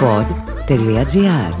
[0.00, 1.54] pod.gr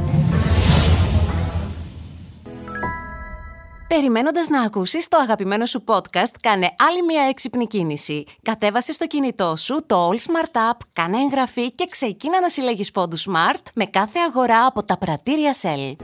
[3.88, 8.24] Περιμένοντας να ακούσεις το αγαπημένο σου podcast, κάνε άλλη μια έξυπνη κίνηση.
[8.42, 13.28] Κατέβασε στο κινητό σου το All Smart App, κάνε εγγραφή και ξεκίνα να συλλέγεις πόντους
[13.28, 15.96] Smart με κάθε αγορά από τα πρατήρια Shell.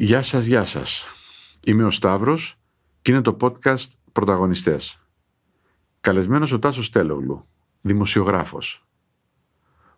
[0.00, 1.08] Γεια σας, γεια σας.
[1.64, 2.54] Είμαι ο Σταύρος
[3.02, 5.02] και είναι το podcast «Πρωταγωνιστές».
[6.00, 7.46] Καλεσμένος ο Τάσος Τέλογλου,
[7.80, 8.86] δημοσιογράφος.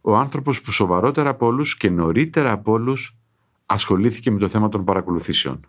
[0.01, 3.17] Ο άνθρωπος που σοβαρότερα από όλους και νωρίτερα από όλους
[3.67, 5.61] ασχολήθηκε με το θέμα των παρακολουθήσεων.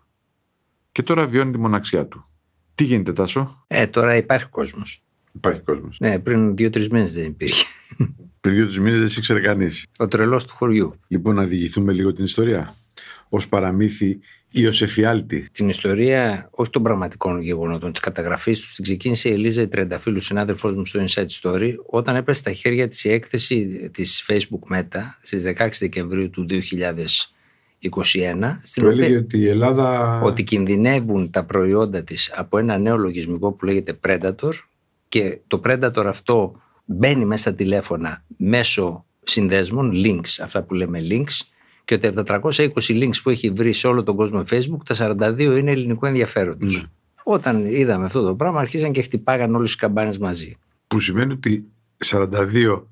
[0.92, 2.26] Και τώρα βιώνει τη μοναξιά του.
[2.74, 5.02] Τι γίνεται Τάσο; Ε, τώρα υπάρχει κόσμος.
[5.32, 5.96] Υπάρχει κόσμος.
[6.00, 7.66] Ναι, πριν δύο-τρεις μήνες δεν υπήρχε.
[8.40, 9.86] Πριν δύο-τρεις μήνες δεν σε ήξερε κανείς.
[9.98, 10.94] Ο τρελός του χωριού.
[11.08, 12.74] Λοιπόν, να διηγηθούμε λίγο την ιστορία.
[13.34, 14.18] Ως παραμύθι
[14.50, 15.48] ή ως εφιάλτη.
[15.52, 20.20] Την ιστορία, όχι των πραγματικών γεγονότων, της καταγραφής τους, την ξεκίνησε η Ελίζα η Τρενταφύλου,
[20.20, 25.00] συνάδελφός μου στο Inside Story, όταν έπεσε στα χέρια της η έκθεση της Facebook Meta
[25.22, 26.46] στις 16 Δεκεμβρίου του
[27.78, 28.60] 2021.
[28.62, 30.20] Στην Του οποία- έλεγε ότι η Ελλάδα...
[30.20, 34.52] ότι κινδυνεύουν τα προϊόντα της από ένα νέο λογισμικό που λέγεται Predator
[35.08, 41.40] και το Predator αυτό μπαίνει μέσα στα τηλέφωνα μέσω συνδέσμων, links, αυτά που λέμε links
[41.84, 44.94] και ότι από τα 320 links που έχει βρει σε όλο τον κόσμο Facebook, τα
[45.18, 46.86] 42 είναι ελληνικού ενδιαφέροντος.
[47.22, 50.56] Όταν είδαμε αυτό το πράγμα, αρχίσαν και χτυπάγαν όλες τις καμπάνες μαζί.
[50.86, 51.64] Που σημαίνει ότι
[52.04, 52.82] 42,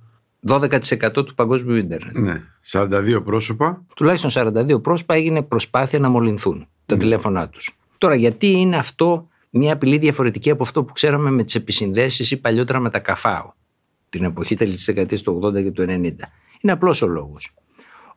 [0.46, 2.18] 12% του παγκόσμιου ίντερνετ.
[2.18, 7.78] ναι, 42 πρόσωπα τουλάχιστον 42 πρόσωπα έγινε προσπάθεια να μολυνθούν τα τηλέφωνά τους.
[7.98, 12.40] Τώρα γιατί είναι αυτό μια απειλή διαφορετική από αυτό που ξέραμε με τις επισυνδέσεις ή
[12.40, 13.52] παλιότερα με τα καφάο
[14.08, 15.88] την εποχή τέλη της δεκαετίας του 80 και του 90.
[16.60, 17.54] Είναι απλός ο λόγος.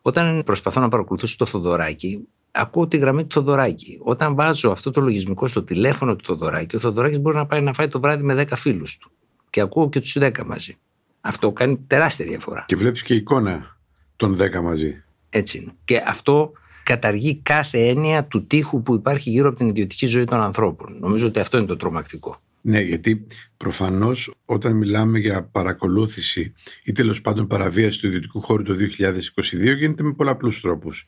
[0.06, 3.98] Όταν προσπαθώ να παρακολουθήσω το Θοδωράκι, ακούω τη γραμμή του Θοδωράκι.
[4.02, 7.72] Όταν βάζω αυτό το λογισμικό στο τηλέφωνο του Θοδωράκι, ο Θοδωράκης μπορεί να πάει να
[7.72, 9.10] φάει το βράδυ με 10 φίλους του.
[9.50, 10.78] Και ακούω και τους 10 μαζί.
[11.20, 12.64] Αυτό κάνει τεράστια διαφορά.
[12.68, 13.76] και βλέπεις και εικόνα
[14.16, 15.02] των 10 μαζί.
[15.30, 15.72] Έτσι είναι.
[15.84, 16.52] Και αυτό
[16.82, 20.96] καταργεί κάθε έννοια του τείχου που υπάρχει γύρω από την ιδιωτική ζωή των ανθρώπων.
[21.00, 22.40] Νομίζω ότι αυτό είναι το τρομακτικό.
[22.66, 23.26] Ναι, γιατί
[23.56, 26.52] προφανώς όταν μιλάμε για παρακολούθηση
[26.84, 31.06] ή τέλος πάντων παραβίαση του ιδιωτικού χώρου το 2022 γίνεται με πολλαπλούς τρόπους.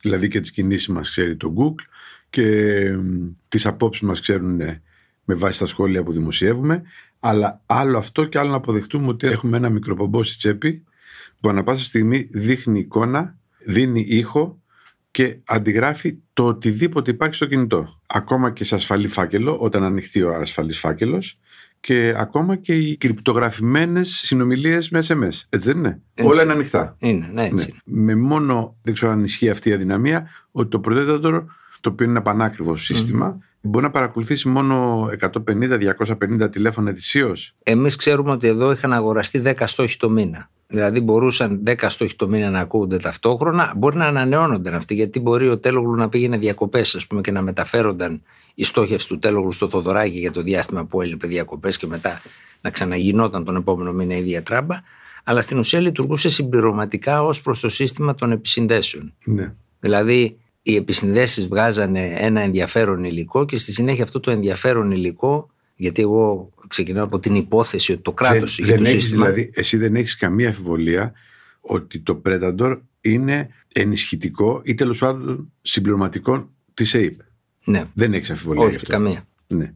[0.00, 1.84] Δηλαδή και τις κινήσεις μας ξέρει το Google
[2.30, 4.82] και μ, τις απόψεις μας ξέρουν ε,
[5.24, 6.82] με βάση τα σχόλια που δημοσιεύουμε
[7.20, 10.84] αλλά άλλο αυτό και άλλο να αποδεχτούμε ότι έχουμε ένα μικροπομπό στη τσέπη
[11.40, 14.62] που ανα πάσα στιγμή δείχνει εικόνα, δίνει ήχο
[15.16, 18.00] και αντιγράφει το οτιδήποτε υπάρχει στο κινητό.
[18.06, 21.38] Ακόμα και σε ασφαλή φάκελο, όταν ανοιχτεί ο ασφαλής φάκελος
[21.80, 25.42] και ακόμα και οι κρυπτογραφημένες συνομιλίες με SMS.
[25.48, 26.30] Έτσι δεν είναι; Έτσι.
[26.30, 26.96] Όλα είναι ανοιχτά.
[26.98, 28.02] Είναι, ναι, έτσι Ναι.
[28.02, 31.44] Με μόνο, δεν ξέρω αν ισχύει αυτή η αδυναμία, ότι το Predator,
[31.80, 35.06] το οποίο είναι ένα πανάκριβο σύστημα, μπορεί να παρακολουθήσει μόνο
[36.40, 37.54] 150-250 τηλέφωνα ετησίως.
[37.62, 40.50] Εμείς ξέρουμε ότι εδώ είχαν αγοραστεί 10 στόχοι το μήνα.
[40.68, 43.72] Δηλαδή μπορούσαν 10 στόχοι το μήνα να ακούγονται ταυτόχρονα.
[43.76, 47.42] Μπορεί να ανανεώνονταν αυτοί, γιατί μπορεί ο Τέλογλου να πήγαινε διακοπές, ας πούμε, και να
[47.42, 48.22] μεταφέρονταν
[48.54, 52.22] η στόχευση του Τέλογλου στο Θοδωράκι για το διάστημα που έλειπε διακοπές και μετά
[52.60, 54.76] να ξαναγινόταν τον επόμενο μήνα η ίδια τράμπα.
[55.24, 59.14] Αλλά στην ουσία λειτουργούσε συμπληρωματικά ως προς το σύστημα των επισυνδέσεων.
[59.24, 59.52] Ναι.
[59.80, 66.02] Δηλαδή, οι επισυνδέσεις βγάζανε ένα ενδιαφέρον υλικό και στη συνέχεια αυτό το ενδιαφέρον υλικό, γιατί
[66.02, 69.24] εγώ ξεκινάω από την υπόθεση ότι το κράτος δεν, είχε δεν το έχεις, σύστημα.
[69.30, 71.12] δηλαδή, εσύ δεν έχεις καμία αμφιβολία
[71.60, 77.14] ότι το Predator είναι ενισχυτικό ή τέλος πάντων συμπληρωματικό της ΑΕΠ.
[77.64, 78.90] Ναι, Δεν έχεις αμφιβολία γι' όχι αυτό.
[78.90, 79.26] καμία.
[79.46, 79.72] Ναι.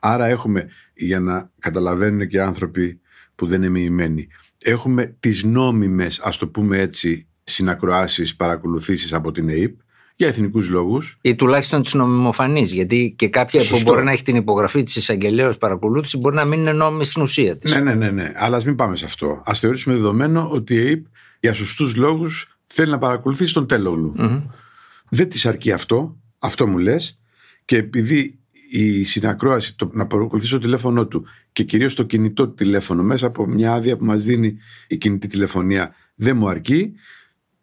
[0.00, 3.00] Άρα έχουμε, για να καταλαβαίνουν και άνθρωποι
[3.34, 4.28] που δεν είναι μοιημένοι,
[4.58, 9.74] έχουμε τις νόμιμες, ας το πούμε έτσι, συνακροάσεις, παρακολουθήσεις από την ΑΕΠ
[10.16, 11.18] για εθνικούς λόγους.
[11.20, 12.72] Ή τουλάχιστον της νομιμοφανής.
[12.72, 13.90] Γιατί και κάποια που Σωστό.
[13.90, 17.58] μπορεί να έχει την υπογραφή της εισαγγελέα παρακολούθηση μπορεί να μην είναι νόμιμη στην ουσία
[17.58, 17.74] της.
[17.74, 18.32] Ναι, ναι, ναι, ναι.
[18.34, 19.42] Αλλά ας μην πάμε σε αυτό.
[19.44, 21.04] Ας θεωρήσουμε δεδομένο ότι η ΑΕΠ
[21.40, 24.14] για σωστούς λόγους θέλει να παρακολουθήσει τον τέλογλου.
[25.08, 27.18] Δεν της αρκεί αυτό, αυτό μου λες,
[27.64, 28.38] και επειδή
[28.70, 33.26] η συνακρόαση, το, να παρακολουθήσει το τηλέφωνο του και κυρίως το κινητό του τηλέφωνο μέσα
[33.26, 34.56] από μια άδεια που μας δίνει
[34.88, 36.92] η κινητή τηλεφωνία δεν μου αρκεί,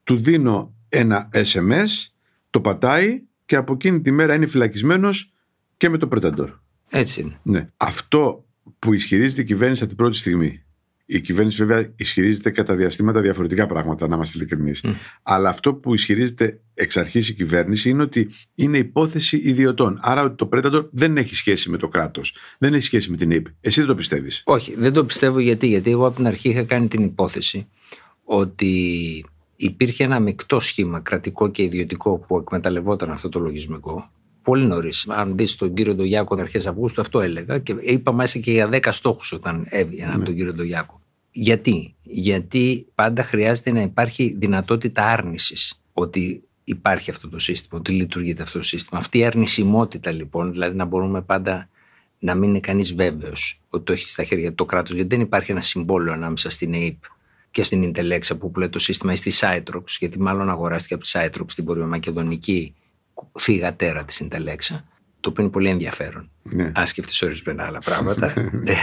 [0.03, 2.11] του δίνω ένα SMS,
[2.51, 5.33] το πατάει και από εκείνη τη μέρα είναι φυλακισμένος
[5.77, 6.47] και με το Predator.
[6.89, 7.39] Έτσι είναι.
[7.43, 7.69] Ναι.
[7.77, 8.45] Αυτό
[8.79, 10.63] που ισχυρίζεται η κυβέρνηση από την πρώτη στιγμή
[11.05, 14.83] Η κυβέρνηση βέβαια ισχυρίζεται κατά διαστήματα διαφορετικά πράγματα, να είμαστε ειλικρινείς.
[15.23, 19.99] Αλλά αυτό που ισχυρίζεται εξ αρχής η κυβέρνηση είναι ότι είναι υπόθεση ιδιωτών.
[20.01, 22.35] Άρα ότι το Predator δεν έχει σχέση με το κράτος.
[22.57, 23.45] Δεν έχει σχέση με την ΑΕΠ.
[23.61, 24.41] Εσύ δεν το πιστεύεις.
[24.45, 25.67] Όχι, δεν το πιστεύω γιατί.
[25.67, 27.67] Γιατί εγώ από την αρχή είχα κάνει την υπόθεση
[28.23, 29.25] ότι
[29.61, 34.09] υπήρχε ένα μεικτό σχήμα κρατικό και ιδιωτικό που εκμεταλλευόταν αυτό το λογισμικό.
[34.41, 35.07] Πολύ νωρίς.
[35.09, 38.87] Αν δεις τον κύριο Ντογιάκο αρχές Αυγούστου, αυτό έλεγα και είπα μέσα και για 10
[38.91, 40.23] στόχους όταν έβγαινα ναι.
[40.23, 41.01] τον κύριο Ντογιάκο.
[41.31, 48.43] Γιατί; Γιατί πάντα χρειάζεται να υπάρχει δυνατότητα άρνησης ότι υπάρχει αυτό το σύστημα, ότι λειτουργείται
[48.43, 48.99] αυτό το σύστημα.
[48.99, 51.69] Αυτή η αρνησιμότητα λοιπόν, δηλαδή να μπορούμε πάντα
[52.19, 55.51] να μην είναι κανείς βέβαιος ότι το έχεις στα χέρια το κράτος, γιατί δεν υπάρχει
[55.51, 57.03] ένα συμβόλαιο ανάμεσα στην ΑΕΠ
[57.51, 61.11] και στην Intelexa που λέει το σύστημα ή στη Cytrox, γιατί μάλλον αγοράστηκε από τη
[61.13, 62.73] Cytrox την Βορειομακεδονική
[63.39, 64.79] θηγατέρα της Intelexa,
[65.19, 66.29] το οποίο είναι πολύ ενδιαφέρον.
[66.43, 66.71] Ναι.
[66.75, 68.33] Αν σκεφτείς ορισμένα άλλα πράγματα.
[68.65, 68.73] Ε,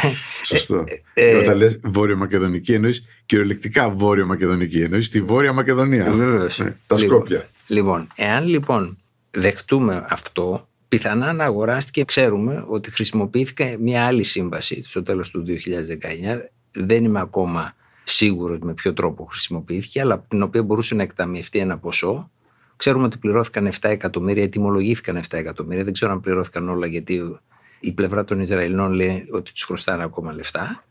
[0.45, 0.85] Σωστό.
[1.15, 4.81] Ε, ε, όταν λες Βόρειο Μακεδονική, εννοείς κυριολεκτικά Βόρειο Μακεδονική.
[4.81, 6.13] Εννοείς τη Βόρεια Μακεδονία.
[6.13, 6.59] Βεβαίως.
[6.59, 7.49] Ναι, τα λοιπόν, Σκόπια.
[7.67, 8.99] Λοιπόν, εάν λοιπόν
[9.31, 16.41] δεχτούμε αυτό, πιθανά να αγοράστηκε, ξέρουμε ότι χρησιμοποιήθηκε μια άλλη σύμβαση στο τέλος του 2019.
[16.71, 17.75] Δεν είμαι ακόμα
[18.09, 22.31] σίγουρο με ποιο τρόπο χρησιμοποιήθηκε, αλλά την οποία μπορούσε να εκταμιευτεί ένα ποσό.
[22.77, 25.85] Ξέρουμε ότι πληρώθηκαν 7 εκατομμύρια, ετοιμολογήθηκαν 7 εκατομμύρια.
[25.85, 27.39] Δεν ξέρω αν πληρώθηκαν όλα, γιατί
[27.81, 30.83] η πλευρά των Ισραηλινών λέει ότι τους χρωστάνε ακόμα λεφτά.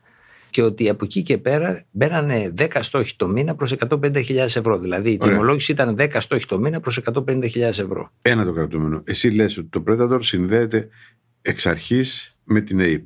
[0.49, 4.79] Και ότι από εκεί και πέρα μπαίνανε 10 στόχοι το μήνα προς 150.000 ευρώ.
[4.79, 8.11] Δηλαδή η τιμολόγηση ήταν 10 στόχοι το μήνα προς 150.000 ευρώ.
[8.21, 9.01] Ένα το κρατούμενο.
[9.05, 10.87] Εσύ λες ότι το Predator συνδέεται
[11.41, 13.03] εξ αρχής με την ΑΕΠ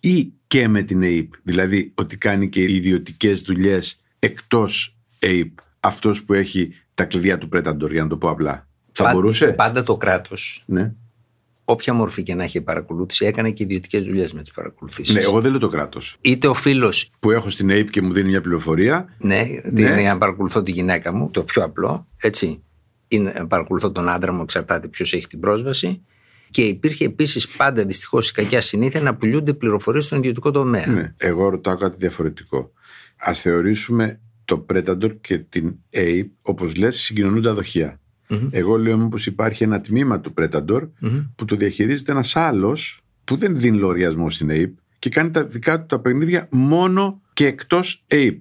[0.00, 1.32] ή και με την ΑΕΠ.
[1.42, 5.50] Δηλαδή ότι κάνει και ιδιωτικές δουλειές εκτός ΑΕΠ.
[5.80, 8.68] Αυτός που έχει τα κλειδιά του Predator, για να το πω απλά.
[8.92, 10.62] Θα μπορούσε; Πάντα το κράτος.
[10.66, 10.92] Ναι.
[11.64, 15.14] Όποια μορφή και να έχει παρακολούθηση, έκανε και ιδιωτικές δουλειές με τις παρακολουθήσεις.
[15.14, 16.16] Ναι, εγώ δεν λέω το κράτος.
[16.20, 16.92] Είτε ο φίλο.
[17.20, 19.14] Που έχω στην ΑΕΠ και μου δίνει μια πληροφορία.
[19.18, 19.80] Ναι, ναι.
[19.80, 22.06] είναι να παρακολουθώ τη γυναίκα μου, το πιο απλό.
[22.16, 22.62] Έτσι.
[23.08, 26.02] Είναι να παρακολουθώ τον άντρα μου, εξαρτάται ποιος έχει την πρόσβαση.
[26.50, 30.86] Και υπήρχε επίσης πάντα δυστυχώς η κακιά συνήθεια να πουλούνται πληροφορίες στον ιδιωτικό τομέα.
[30.86, 32.72] Ναι, εγώ ρωτάω κάτι διαφορετικό.
[33.16, 38.00] Α θεωρήσουμε το Predator και την Ape, όπως λες, συγκοινωνούνται αδοχεία.
[38.28, 38.48] Mm-hmm.
[38.50, 41.26] Εγώ λέω όμω υπάρχει ένα τμήμα του Predator mm-hmm.
[41.36, 45.80] που το διαχειρίζεται ένας άλλος που δεν δίνει λογαριασμό στην Ape και κάνει τα δικά
[45.80, 48.38] του τα παιχνίδια μόνο και εκτός Ape.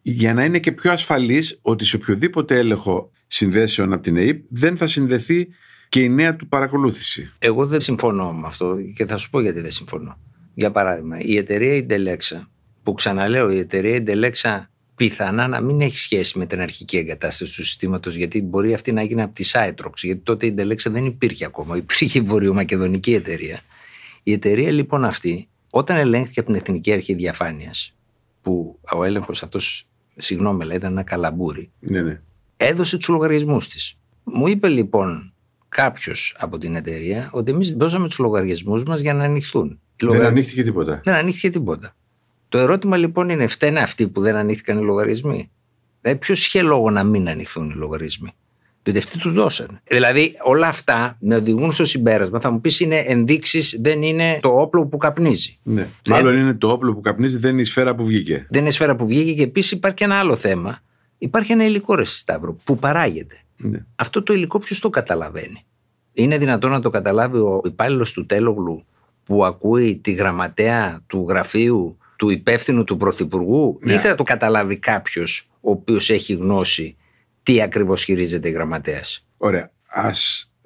[0.00, 4.76] Για να είναι και πιο ασφαλής ότι σε οποιοδήποτε έλεγχο συνδέσεων από την Ape δεν
[4.76, 5.48] θα συνδεθεί
[5.92, 7.32] και η νέα του παρακολούθηση.
[7.38, 10.18] Εγώ δεν συμφωνώ με αυτό και θα σου πω γιατί δεν συμφωνώ.
[10.54, 12.46] Για παράδειγμα, η εταιρεία Intelexa,
[12.82, 14.66] που ξαναλέω, η εταιρεία Intelexa
[14.96, 19.02] πιθανά να μην έχει σχέση με την αρχική εγκατάσταση του συστήματος, γιατί μπορεί αυτή να
[19.02, 21.76] γίνει από τη Cytrox, γιατί τότε η Intelexa δεν υπήρχε ακόμα.
[21.76, 23.60] Υπήρχε η βορειομακεδονική εταιρεία.
[24.22, 27.94] Η εταιρεία λοιπόν αυτή, όταν ελέγχθηκε από την Εθνική Αρχή Διαφάνειας,
[28.42, 29.86] που ο έλεγχος αυτός,
[30.16, 32.20] συγγνώμη, ήταν ένα καλαμπούρι, ναι, ναι.
[32.56, 33.94] έδωσε τους λογαριασμούς της.
[34.24, 35.32] Μου είπε λοιπόν
[35.74, 39.80] κάποιος από την εταιρεία ότι εμείς δώσαμε τους λογαριασμούς μας για να ανοιχθούν.
[39.96, 40.26] Δεν λογαρι...
[40.26, 41.00] ανοίχθηκε τίποτα.
[41.04, 41.94] Δεν ανοίχθηκε τίποτα.
[42.48, 45.50] Το ερώτημα λοιπόν είναι, φταίνε αυτοί που δεν ανοίχθηκαν οι λογαριασμοί;
[46.00, 48.34] Δηλαδή, ποιος είχε λόγο να μην ανοιχθούν οι λογαριασμοί;
[48.82, 49.80] Διότι αυτοί τους δώσανε.
[49.84, 52.40] Δηλαδή, όλα αυτά με οδηγούν στο συμπέρασμα.
[52.40, 55.58] Θα μου πεις είναι ενδείξεις, δεν είναι το όπλο που καπνίζει.
[55.62, 55.88] Ναι.
[56.02, 56.14] Δεν...
[56.16, 58.46] Μάλλον είναι το όπλο που καπνίζει, δεν είναι η σφαίρα που βγήκε.
[58.50, 60.80] Δεν είναι η σφαίρα που βγήκε και επίσης υπάρχει και ένα άλλο θέμα.
[61.18, 63.36] Υπάρχει ένα υλικό ρε Σταύρο που παράγεται.
[63.56, 63.84] Ναι.
[63.96, 65.64] Αυτό το υλικό ποιος το καταλαβαίνει;
[66.12, 68.84] Είναι δυνατόν να το καταλάβει ο υπάλληλος του Τέλογλου
[69.24, 73.92] που ακούει τη γραμματέα του γραφείου του υπεύθυνου του Πρωθυπουργού ναι.
[73.92, 76.96] ή θα το καταλάβει κάποιος ο οποίος έχει γνώση
[77.42, 79.72] τι ακριβώς χειρίζεται η γραμματέας; Ωραία.
[79.86, 80.10] Α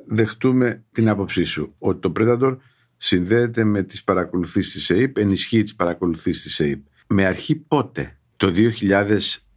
[0.07, 2.57] δεχτούμε την άποψή σου ότι το Predator
[2.97, 6.78] συνδέεται με τις παρακολουθήσεις της ΑΕΠ, ενισχύει τις παρακολουθήσεις της ΑΕΠ.
[7.07, 8.50] Με αρχή πότε, το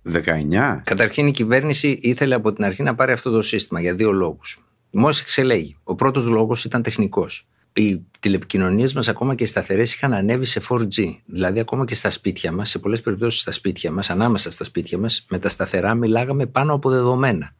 [0.04, 0.82] 2019?
[0.84, 4.64] Καταρχήν η κυβέρνηση ήθελε από την αρχή να πάρει αυτό το σύστημα για δύο λόγους.
[4.92, 5.78] Μόλις εξελέγει.
[5.84, 7.48] Ο πρώτος λόγος ήταν τεχνικός.
[7.74, 11.22] Οι τηλεπικοινωνίες μας, ακόμα και σταθερές, είχαν ανέβει σε 4G.
[11.26, 14.98] Δηλαδή, ακόμα και στα σπίτια μας, σε πολλές περιπτώσεις στα σπίτια μας, ανάμεσα στα σπίτια
[14.98, 17.56] μας, με τα σταθερά μιλάγαμε πάνω από δεδομένα.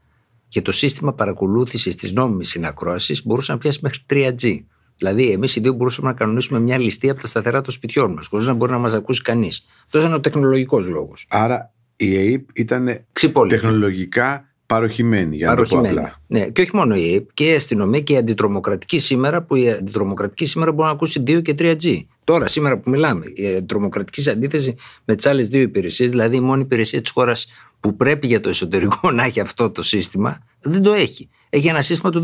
[0.48, 4.66] Και το σύστημα παρακολούθησης της νόμιμης συνακρόασης μπορούσε να πιάσει μέχρι 3G.
[4.96, 8.28] Δηλαδή, εμείς οι δύο μπορούσαμε να κανονίσουμε μια ληστεία από τα σταθερά των σπιτιών μας,
[8.28, 9.66] χωρίς να μπορεί να μας ακούσει κανείς.
[9.84, 11.26] Αυτός ήταν ο τεχνολογικός λόγος.
[11.30, 13.06] Άρα η ΑΕΠ ήταν
[13.48, 15.88] τεχνολογικά παροχημένη, για να παροχημένη.
[15.88, 16.22] το πω απλά.
[16.28, 19.70] Ναι, και όχι μόνο η ΑΕΠ, και η αστυνομία και η αντιτρομοκρατική σήμερα, που η
[19.70, 22.02] αντιτρομοκρατική σήμερα μπορεί να ακούσει 2 και 3G.
[22.24, 24.76] Τώρα, σήμερα που μιλάμε, η αντιτρομοκρατική σε αντίθεση
[25.06, 27.48] με τις άλλες δύο υπηρεσίες, δηλαδή η μόνη υπηρεσία της χώρας
[27.80, 31.30] που πρέπει για το εσωτερικό να έχει αυτό το σύστημα, δεν το έχει.
[31.50, 32.22] Έχει ένα σύστημα του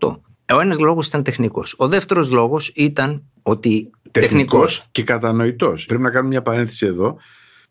[0.00, 0.16] 2008.
[0.54, 1.74] Ο ένας λόγος ήταν τεχνικός.
[1.78, 3.90] Ο δεύτερος λόγος ήταν ότι.
[4.10, 5.86] Τεχνικός και κατανοητός.
[5.86, 7.16] Πρέπει να κάνουμε μια παρένθεση εδώ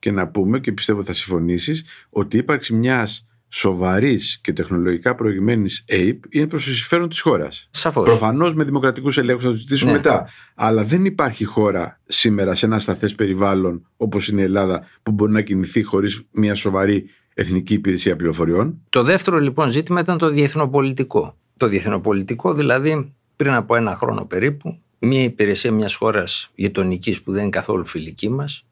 [0.01, 5.85] και να πούμε και πιστεύω θα συμφωνήσεις ότι η ύπαρξη μιας σοβαρής και τεχνολογικά προηγμένης
[5.91, 7.67] ΑΕΠ είναι προς το συμφέρον της χώρας.
[7.69, 8.05] Σαφώς.
[8.05, 9.97] Προφανώς με δημοκρατικούς ελέγχους θα το συζητήσουμε Ναι.
[9.97, 10.29] μετά.
[10.55, 15.31] Αλλά δεν υπάρχει χώρα σήμερα σε ένα σταθές περιβάλλον όπως είναι η Ελλάδα που μπορεί
[15.31, 18.81] να κινηθεί χωρίς μια σοβαρή εθνική υπηρεσία πληροφοριών.
[18.89, 21.37] Το δεύτερο λοιπόν ζήτημα ήταν το διεθνοπολιτικό.
[21.57, 27.41] Το διεθνοπολιτικό δηλαδή πριν από ένα χρόνο περίπου μια υπηρεσία μιας χώρας γειτονικής που δεν
[27.41, 28.65] είναι καθόλου φιλική μας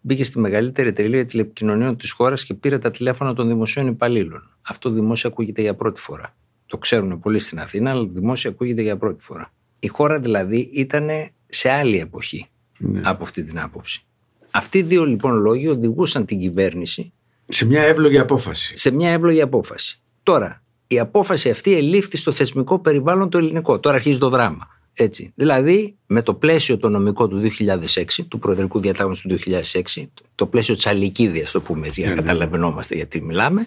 [0.00, 4.56] μπήκε στη μεγαλύτερη εταιρεία τηλεπικοινωνίων της χώρας και πήρε τα τηλέφωνα των δημοσίων υπαλλήλων.
[4.62, 6.34] Αυτό δημόσια ακούγεται για πρώτη φορά.
[6.66, 9.52] Το ξέρουν πολλοί στην Αθήνα, αλλά δημόσια ακούγεται για πρώτη φορά.
[9.78, 11.08] Η χώρα δηλαδή ήταν
[11.48, 12.46] σε άλλη εποχή
[12.78, 13.00] Ναι.
[13.04, 14.02] από αυτή την άποψη.
[14.50, 17.12] Αυτοί οι δύο λοιπόν λόγοι οδηγούσαν την κυβέρνηση
[17.48, 18.76] Σε μια εύλογη απόφαση.
[18.76, 20.00] σε μια εύλογη απόφαση.
[20.22, 23.80] Τώρα, η απόφαση αυτή ελήφθη στο θεσμικό περιβάλλον το ελληνικό.
[23.80, 24.68] Τώρα αρχίζει το δράμα.
[25.02, 25.32] Έτσι.
[25.34, 30.04] Δηλαδή, με το πλαίσιο το νομικό του 2006, του Προεδρικού Διατάγματος του 2006,
[30.34, 32.26] το πλαίσιο της αλικίδια, το πούμε έτσι, για να Ναι, ναι.
[32.26, 33.66] καταλαβαίνόμαστε γιατί μιλάμε,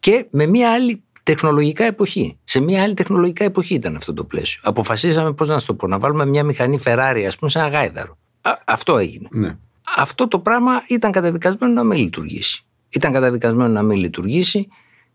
[0.00, 2.36] και με μια άλλη τεχνολογικά εποχή.
[2.44, 4.60] Σε μια άλλη τεχνολογικά εποχή ήταν αυτό το πλαίσιο.
[4.64, 7.68] Αποφασίσαμε, πώς να σου το πω, να βάλουμε μια μηχανή Ferrari, ας πούμε, σε ένα
[7.68, 8.18] γάιδαρο.
[8.40, 9.56] Α, αυτό έγινε Ναι.
[9.96, 12.62] αυτό το πράγμα ήταν καταδικασμένο να μην λειτουργήσει.
[12.88, 14.68] Ήταν καταδικασμένο να μην λειτουργήσει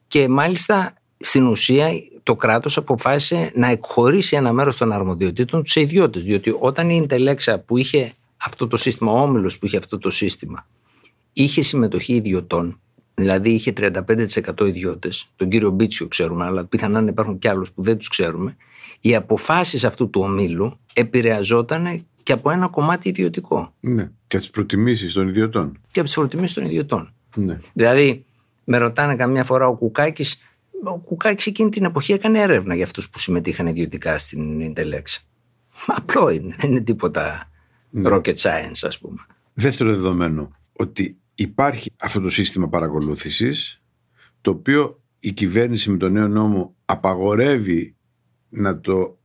[0.07, 0.93] και μάλιστα
[1.23, 1.89] στην ουσία
[2.23, 6.23] το κράτος αποφάσισε να εκχωρήσει ένα μέρος των αρμοδιοτήτων τους σε ιδιώτες.
[6.23, 10.09] Διότι όταν η Ιντελέξα που είχε αυτό το σύστημα, ο Όμιλος που είχε αυτό το
[10.09, 10.67] σύστημα,
[11.33, 12.79] είχε συμμετοχή ιδιωτών,
[13.13, 17.97] δηλαδή είχε 35% ιδιώτες, τον κύριο Μπίτσιο ξέρουμε, αλλά πιθανόν υπάρχουν και άλλους που δεν
[17.97, 18.55] τους ξέρουμε,
[19.01, 24.09] οι αποφάσεις αυτού του ομίλου επηρεαζόταν και από ένα κομμάτι ιδιωτικό ναι.
[24.27, 25.79] Και τις προτιμήσεις των ιδιωτών.
[25.91, 27.13] και από τις προτιμήσεις των ιδιωτών.
[27.35, 27.59] Ναι.
[27.73, 28.25] Δηλαδή,
[28.63, 30.37] με ρωτάνε καμιά φορά ο Κουκάκης.
[30.83, 35.03] Ο Κουκάκης εκείνη την εποχή έκανε έρευνα για αυτούς που συμμετείχαν ιδιωτικά στην Intelex.
[35.85, 37.49] Απλό είναι, δεν είναι τίποτα
[38.05, 39.17] rocket science, ας πούμε.
[39.53, 43.81] Δεύτερο δεδομένο, ότι υπάρχει αυτό το σύστημα παρακολούθησης
[44.41, 47.95] το οποίο η κυβέρνηση με τον νέο νόμο απαγορεύει
[48.49, 49.17] να το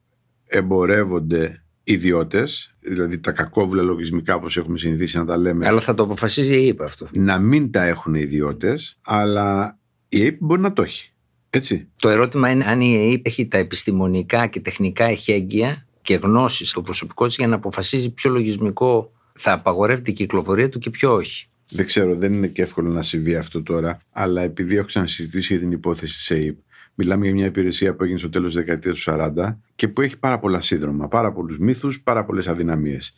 [0.46, 6.02] εμπορεύονται ιδιώτες, δηλαδή τα κακόβουλα λογισμικά όπως έχουμε συνηθίσει να τα λέμε, Αλλά θα το
[6.02, 7.08] αποφασίζει η ΕΕΠ αυτό.
[7.12, 11.12] να μην τα έχουν οι ιδιώτες, αλλά η ΑΕΠ μπορεί να το έχει.
[11.50, 11.88] Έτσι.
[12.00, 16.82] Το ερώτημα είναι αν η ΕΕΠ έχει τα επιστημονικά και τεχνικά εχέγγυα και γνώσεις στο
[16.82, 21.48] προσωπικό της για να αποφασίζει ποιο λογισμικό θα απαγορεύεται η κυκλοφορία του και ποιο όχι.
[21.70, 25.62] Δεν ξέρω, δεν είναι και εύκολο να συμβεί αυτό τώρα, αλλά επειδή έχω ξανασυζητήσει για
[25.62, 26.56] την υπόθεση της ΑΕΠ,
[26.94, 30.18] μιλάμε για μια υπηρεσία που έγινε στο τέλος της δεκαετίας του 40 και που έχει
[30.18, 33.14] πάρα πολλά σύνδρομα, πάρα πολλούς μύθους, πάρα πολλές αδυναμίες.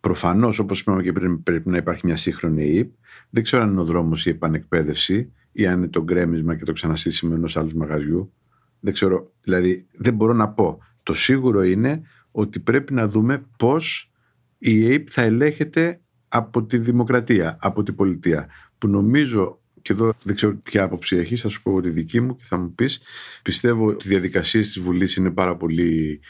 [0.00, 2.90] Προφανώς, όπως είπαμε και πριν, πρέπει να υπάρχει μια σύγχρονη ΑΕΠ.
[3.30, 6.72] Δεν ξέρω αν είναι ο δρόμος η επανεκπαίδευση ή αν είναι το γκρέμισμα και το
[6.72, 8.32] ξαναστήσιμο ενός άλλου μαγαζιού.
[8.80, 9.32] Δεν ξέρω.
[9.42, 10.78] Δηλαδή, δεν μπορώ να πω.
[11.02, 14.10] Το σίγουρο είναι ότι πρέπει να δούμε πώς
[14.58, 18.48] η ΑΕΠ θα ελέγχεται από τη δημοκρατία, από την πολιτεία.
[18.78, 22.20] Που νομίζω, και εδώ δεν ξέρω ποια άποψη έχεις, θα σου πω εγώ τη δική
[22.20, 23.00] μου και θα μου πεις.
[23.42, 26.20] Πιστεύω ότι οι διαδικασίες της Βουλής είναι πάρα πολύ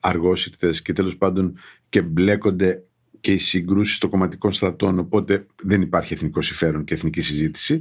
[0.00, 2.82] αργόσυρτες και τέλος πάντων και μπλέκονται
[3.20, 4.98] και οι συγκρούσεις των κομματικών στρατών.
[4.98, 7.80] Οπότε δεν υπάρχει εθνικός συμφέρον και εθνική συζήτηση.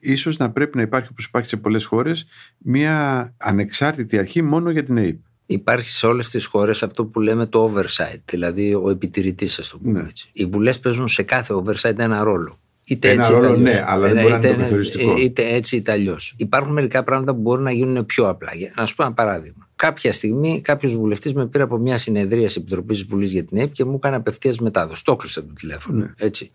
[0.00, 2.26] Ίσως να πρέπει να υπάρχει, όπως υπάρχει σε πολλές χώρες,
[2.58, 5.16] μια ανεξάρτητη αρχή μόνο για την ΑΕΠ.
[5.46, 9.78] Υπάρχει σε όλες τις χώρες αυτό που λέμε το oversight, δηλαδή ο επιτηρητής, ας το
[9.78, 10.06] πούμε Ναι.
[10.08, 10.28] έτσι.
[10.32, 12.58] Οι βουλές παίζουν σε κάθε oversight ένα ρόλο.
[12.84, 13.74] Είτε Ένα έτσι, ρόλο, είτε αλλιώς.
[13.74, 15.16] ναι, αλλά δεν Ε, μπορεί να είναι είτε το καθοριστικό.
[15.18, 16.34] Είτε έτσι είτε αλλιώς.
[16.38, 18.54] Υπάρχουν μερικά πράγματα που μπορούν να γίνουν πιο απλά.
[18.54, 19.68] Για να σου πω ένα παράδειγμα.
[19.76, 23.72] Κάποια στιγμή κάποιος βουλευτής με πήρε από μια συνεδρία της Επιτροπής Βουλής για την ΕΕΠ
[23.72, 25.04] και μου έκανε απευθείας μετάδοση.
[25.04, 25.98] Το έκλεισα το τηλέφωνο.
[25.98, 26.10] Ναι.
[26.16, 26.50] Έτσι.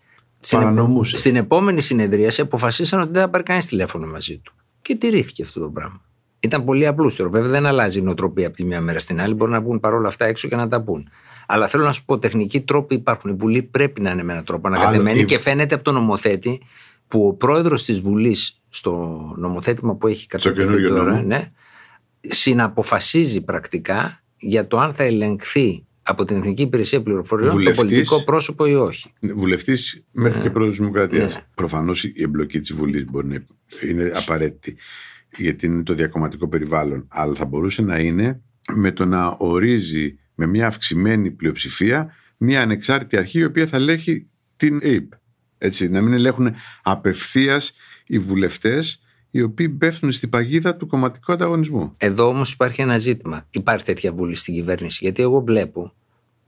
[0.46, 1.18] Στην, Παρανομούσες.
[1.18, 4.52] στην επόμενη συνεδρίαση αποφασίσαν ότι δεν θα πάρει κανείς τηλέφωνο μαζί του.
[4.82, 6.00] Και τηρήθηκε αυτό το πράγμα.
[6.40, 7.30] Ήταν πολύ απλούστερο.
[7.30, 9.34] Βέβαια δεν αλλάζει η νοοτροπία από τη μία μέρα στην άλλη.
[9.34, 11.08] Μπορεί να βγουν παρόλα αυτά έξω και να τα πούν.
[11.46, 13.30] Αλλά θέλω να σου πω, τεχνικοί τρόποι υπάρχουν.
[13.30, 16.62] Η Βουλή πρέπει να είναι με έναν τρόπο ανακατεμένη η- και φαίνεται από τον νομοθέτη
[17.08, 21.22] που ο πρόεδρος της Βουλής στο νομοθέτημα που έχει κατατεθεί καινούργιο τώρα, νόμο.
[21.22, 21.52] ναι,
[22.20, 27.76] συναποφασίζει πρακτικά για το αν θα ελεγχθεί από την Εθνική Υπηρεσία Πληροφοριών Βουλευτής.
[27.76, 29.12] το πολιτικό πρόσωπο ή όχι.
[29.34, 31.34] Βουλευτής μέχρι και πρόεδρος της Δημοκρατίας.
[31.34, 31.44] Ναι.
[31.54, 33.42] Προφανώς η εμπλοκή της Βουλής μπορεί να
[33.88, 34.76] είναι απαραίτητη,
[35.36, 37.06] γιατί είναι το διακομματικό περιβάλλον.
[37.08, 43.16] Αλλά θα μπορούσε να είναι με το να ορίζει με μια αυξημένη πλειοψηφία μια ανεξάρτητη
[43.16, 45.12] αρχή η οποία θα ελέγχει την ΑΕΠ.
[45.58, 47.72] Έτσι, να μην ελέγχουν απευθείας
[48.06, 49.00] οι βουλευτές
[49.36, 51.92] οι οποίοι πέφτουν στην παγίδα του κομματικού ανταγωνισμού.
[51.96, 53.46] Εδώ όμως υπάρχει ένα ζήτημα.
[53.50, 54.98] Υπάρχει τέτοια βούλη στην κυβέρνηση.
[55.02, 55.92] Γιατί εγώ βλέπω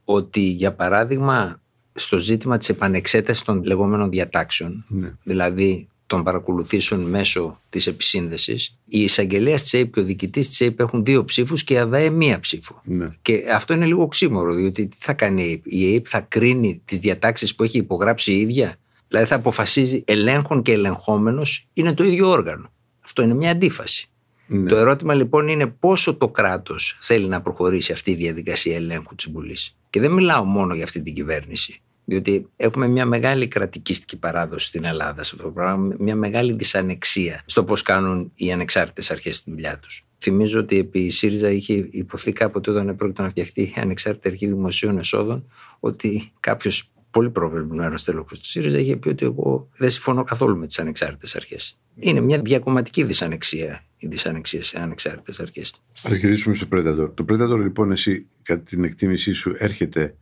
[0.03, 1.61] ότι, για παράδειγμα,
[1.93, 5.11] στο ζήτημα της επανεξέτασης των λεγόμενων διατάξεων, Ναι.
[5.23, 10.79] δηλαδή των παρακολουθήσεων μέσω της επισύνδεσης, η εισαγγελέα της ΑΕΠ και ο διοικητής της ΑΕΠ
[10.79, 12.81] έχουν δύο ψήφους και η ΑΔΑΕ μία ψήφο.
[12.83, 13.07] Ναι.
[13.21, 16.81] Και αυτό είναι λίγο οξύμορο, διότι τι θα κάνει η ΑΕΠ; Η ΑΕΠ θα κρίνει
[16.85, 18.77] τις διατάξεις που έχει υπογράψει η ίδια;
[19.07, 22.71] Δηλαδή θα αποφασίζει ελέγχον και ελεγχόμενος είναι το ίδιο όργανο.
[23.09, 24.09] Αυτό είναι μια αντίφαση.
[24.47, 24.69] Ναι.
[24.69, 29.29] Το ερώτημα λοιπόν είναι πόσο το κράτος θέλει να προχωρήσει αυτή η διαδικασία ελέγχου της
[29.31, 29.75] Βουλής.
[29.89, 31.81] Και δεν μιλάω μόνο για αυτή την κυβέρνηση.
[32.05, 37.43] Διότι έχουμε μια μεγάλη κρατικίστικη παράδοση στην Ελλάδα σε αυτό το πράγμα, μια μεγάλη δυσανεξία
[37.45, 40.05] στο πώς κάνουν οι ανεξάρτητες αρχές τη δουλειά τους.
[40.17, 44.47] Θυμίζω ότι επί η ΣΥΡΙΖΑ είχε υποθεί κάποτε όταν πρόκειται να φτιαχτεί η ανεξάρτητη αρχή
[44.47, 50.23] δημοσίων εσόδων ότι κάποιος πολύ προβλημένο τέλο του ΣΥΡΙΖΑ είχε πει ότι εγώ δεν συμφωνώ
[50.23, 51.77] καθόλου με τις ανεξάρτητες αρχές.
[51.95, 55.73] Είναι μια διακομματική δυσανεξία η δυσανεξία σε ανεξάρτητες αρχές.
[56.11, 57.11] Α γυρίσουμε στο Predator.
[57.13, 60.15] Το Predator, λοιπόν, εσύ, κατά την εκτίμησή σου, έρχεται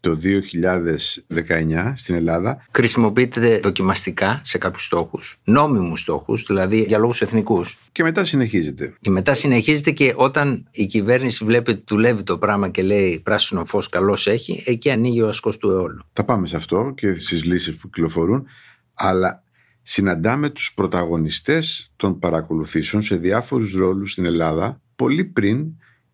[0.00, 2.66] το 2019 στην Ελλάδα.
[2.70, 7.78] Χρησιμοποιείται δοκιμαστικά σε κάποιους στόχους, νόμιμους στόχους, δηλαδή για λόγους εθνικούς.
[7.92, 8.94] Και μετά συνεχίζεται.
[9.00, 13.64] Και μετά συνεχίζεται και όταν η κυβέρνηση βλέπει ότι δουλεύει το πράγμα και λέει πράσινο
[13.64, 16.04] φως καλώς έχει, εκεί ανοίγει ο ασκός του αιώλου.
[16.12, 18.46] Θα πάμε σε αυτό και στις λύσεις που κυκλοφορούν.
[18.94, 19.42] Αλλά
[19.82, 25.66] συναντάμε τους πρωταγωνιστές των παρακολουθήσεων σε διάφορους ρόλους στην Ελλάδα πολύ πριν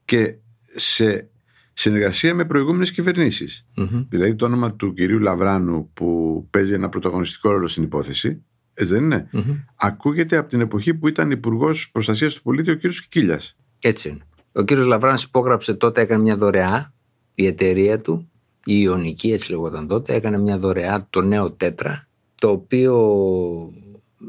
[0.04, 0.34] και
[0.74, 1.28] σε
[1.74, 3.66] συνεργασία με προηγούμενες κυβερνήσεις.
[4.08, 9.02] Δηλαδή το όνομα του κυρίου Λαβράνου που παίζει ένα πρωταγωνιστικό ρόλο στην υπόθεση, έτσι δεν
[9.02, 9.30] ειναι
[9.76, 13.56] ακούγεται από την εποχή που ήταν υπουργός Προστασίας του Πολίτη ο κύριος Κίλιας.
[13.78, 14.20] Έτσι είναι.
[14.52, 16.94] Ο κύριος Λαβράνος υπόγραψε τότε, έκανε μια δωρεά,
[17.34, 18.30] η εταιρεία του,
[18.64, 22.94] η Ιωνική έτσι λεγόταν τότε, έκανε μια δωρεά το νέο τέτρα, το οποίο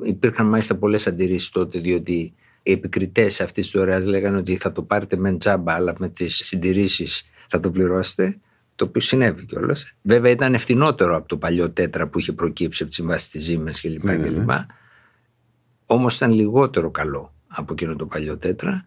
[0.06, 2.34] υπήρχαν μάλιστα πολλές αντιρρήσεις τότε, διότι
[2.64, 6.36] οι επικριτές αυτής της δωρεάς λέγανε ότι θα το πάρετε με τζάμπα, αλλά με τις
[6.36, 8.38] συντηρήσεις θα το πληρώσετε.
[8.76, 9.94] Το οποίο συνέβη κιόλας.
[10.02, 13.80] Βέβαια ήταν ευθυνότερο από το παλιό τέτρα που είχε προκύψει από τις συμβάσεις της Siemens
[13.82, 14.04] κλπ.
[14.04, 14.66] Ναι, ναι, ναι.
[15.86, 18.86] Όμως ήταν λιγότερο καλό από εκείνο το παλιό τέτρα.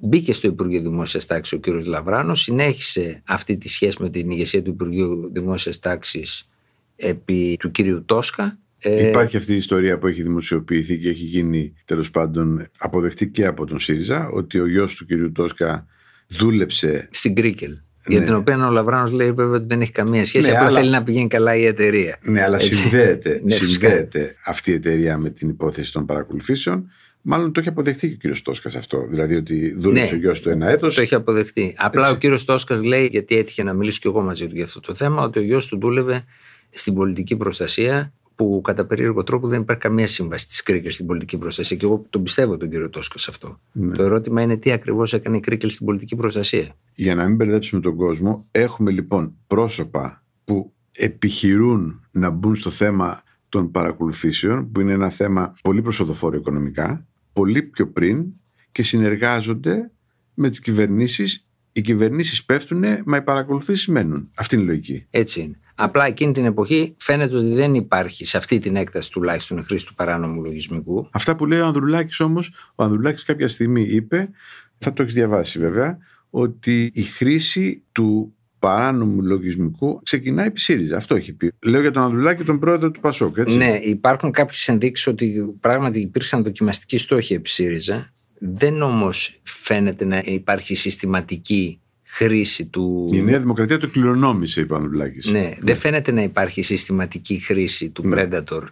[0.00, 1.66] Μπήκε στο Υπουργείο Δημόσιας Τάξης ο κ.
[1.66, 6.48] Λαβράνο, συνέχισε αυτή τη σχέση με την ηγεσία του Υπουργείου Δημόσιας Τάξης
[6.96, 7.76] επί του κ.
[8.06, 8.58] Τόσκα.
[8.78, 13.46] Ε, Υπάρχει αυτή η ιστορία που έχει δημοσιοποιηθεί και έχει γίνει τέλος πάντων αποδεκτή και
[13.46, 15.32] από τον ΣΥΡΙΖΑ ότι ο γιος του κ.
[15.32, 15.86] Τόσκα
[16.26, 17.08] δούλεψε.
[17.12, 17.78] Στην Κρίκελ.
[18.08, 20.50] Για την οποία ο Λαβράνος λέει βέβαια ότι δεν έχει καμία σχέση.
[20.50, 20.78] Ναι, απλά αλλά...
[20.78, 22.18] θέλει να πηγαίνει καλά η εταιρεία.
[22.22, 22.74] Ναι, αλλά Έτσι.
[22.74, 26.90] συνδέεται, ναι, συνδέεται αυτή η εταιρεία με την υπόθεση των παρακολουθήσεων.
[27.22, 29.06] Μάλλον το έχει αποδεχτεί και ο κύριος Τόσκας αυτό.
[29.08, 30.94] Δηλαδή ότι δούλεψε ναι, ο γιος του ένα έτος.
[30.94, 31.74] Το έχει αποδεχτεί.
[31.78, 32.12] Απλά Έτσι.
[32.12, 34.94] ο κύριος Τόσκας λέει, γιατί έτυχε να μιλήσω κι εγώ μαζί του για αυτό το
[34.94, 36.24] θέμα, ότι ο γιος του δούλευε
[36.70, 41.38] στην πολιτική προστασία που κατά περίεργο τρόπο δεν υπάρχει καμία σύμβαση της Κρίκελ στην πολιτική
[41.38, 41.76] προστασία.
[41.76, 43.60] Και εγώ τον πιστεύω τον κύριο Τόσκα σε αυτό.
[43.72, 43.96] Ναι.
[43.96, 46.76] Το ερώτημα είναι τι ακριβώς έκανε η Κρίκελ στην πολιτική προστασία.
[46.94, 53.22] Για να μην μπερδέψουμε τον κόσμο, έχουμε λοιπόν πρόσωπα που επιχειρούν να μπουν στο θέμα
[53.48, 58.24] των παρακολουθήσεων, που είναι ένα θέμα πολύ προσοδοφόρο οικονομικά, πολύ πιο πριν
[58.72, 59.90] και συνεργάζονται
[60.34, 61.46] με τις κυβερνήσεις.
[61.72, 64.30] Οι κυβερνήσεις πέφτουν, μα οι παρακολουθήσεις μένουν.
[64.34, 65.06] Αυτή είναι η λογική.
[65.10, 65.58] Έτσι είναι.
[65.80, 69.86] Απλά εκείνη την εποχή φαίνεται ότι δεν υπάρχει σε αυτή την έκταση τουλάχιστον η χρήση
[69.86, 71.08] του παράνομου λογισμικού.
[71.12, 74.30] Αυτά που λέει ο Ανδρουλάκης όμως, ο Ανδρουλάκης κάποια στιγμή είπε,
[74.78, 75.98] θα το έχεις διαβάσει βέβαια,
[76.30, 80.96] ότι η χρήση του παράνομου λογισμικού ξεκινάει επί ΣΥΡΙΖΑ.
[80.96, 81.52] Αυτό έχει πει.
[81.62, 83.36] Λέω για τον Ανδρουλάκη, τον πρόεδρο του Πασόκ.
[83.36, 83.56] Έτσι.
[83.56, 88.12] Ναι, υπάρχουν κάποιες ενδείξεις ότι πράγματι υπήρχαν δοκιμαστικοί στόχοι επί ΣΥΡΙΖΑ.
[88.38, 93.08] Δεν όμως φαίνεται να υπάρχει συστηματική χρήση του.
[93.12, 97.90] Η Νέα Δημοκρατία το κληρονόμησε, είπε ο Ναι, ναι, δεν φαίνεται να υπάρχει συστηματική χρήση
[97.90, 98.28] του ναι.
[98.30, 98.62] Predator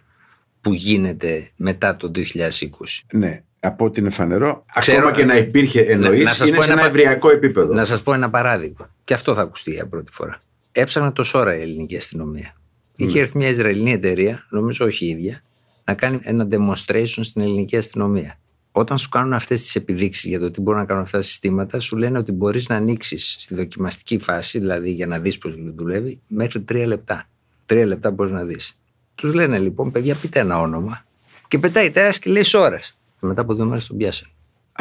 [0.61, 2.21] που γίνεται μετά το 2020.
[3.11, 3.41] Ναι.
[3.59, 7.29] Από ό,τι είναι φανερό, Ξέρω, ακόμα και να υπήρχε εννοήσει, είναι σε ένα, ένα ευριακό
[7.29, 7.73] επίπεδο.
[7.73, 8.93] Να σας πω ένα παράδειγμα.
[9.03, 10.41] Και αυτό θα ακουστεί για πρώτη φορά.
[10.71, 12.53] Έψαχνα το σώρα η ελληνική αστυνομία.
[12.53, 12.93] Mm.
[12.95, 15.43] Είχε έρθει μια Ισραηλινή εταιρεία, νομίζω όχι η ίδια,
[15.83, 18.39] να κάνει ένα demonstration στην ελληνική αστυνομία
[18.79, 21.79] όταν σου κάνουν αυτές τις επιδείξεις για το τι μπορούν να κάνουν αυτά τα συστήματα,
[21.79, 26.19] σου λένε ότι μπορείς να ανοίξεις στη δοκιμαστική φάση, δηλαδή για να δεις πώς δουλεύει,
[26.27, 27.27] μέχρι τρία λεπτά.
[27.65, 28.79] Τρία λεπτά μπορείς να δεις.
[29.15, 31.05] Τους λένε λοιπόν, παιδιά, πείτε ένα όνομα.
[31.47, 32.97] Και πετάει τέρα και λέει ώρες.
[33.19, 34.29] Μετά από δύο μέρες τον πιάσαν.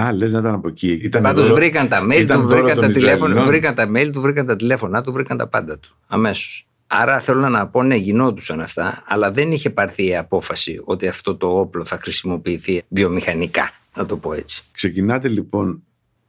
[0.01, 1.09] Α, λες να ήταν από εκεί.
[1.23, 5.03] Πάντω βρήκαν τα mail του, βρήκαν τα, τηλέφωνα, βρήκαν τα mail του, βρήκαν τα τηλέφωνά
[5.03, 5.97] του, βρήκαν τα πάντα του.
[6.07, 6.67] Αμέσως.
[6.87, 11.37] Άρα θέλω να πω, ναι, γινόντουσαν αυτά, αλλά δεν είχε πάρθει η απόφαση ότι αυτό
[11.37, 14.63] το όπλο θα χρησιμοποιηθεί βιομηχανικά να το πω έτσι.
[14.73, 15.83] Ξεκινάτε λοιπόν.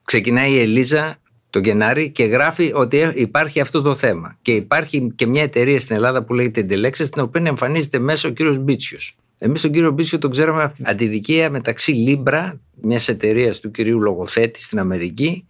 [0.03, 1.17] Ξεκινάει η Ελίζα
[1.49, 4.37] το Γενάρη και γράφει ότι υπάρχει αυτό το θέμα.
[4.41, 8.31] Και υπάρχει και μια εταιρεία στην Ελλάδα που λέγεται Εντελέξα, στην οποία εμφανίζεται μέσα ο
[8.31, 9.15] κύριος Μπίτσιος.
[9.37, 14.01] Εμείς τον κύριο Μπίτσιο τον ξέραμε από την αντιδικία μεταξύ Λίμπρα, μιας εταιρείας του κυρίου
[14.01, 15.47] Λογοθέτη στην Αμερική,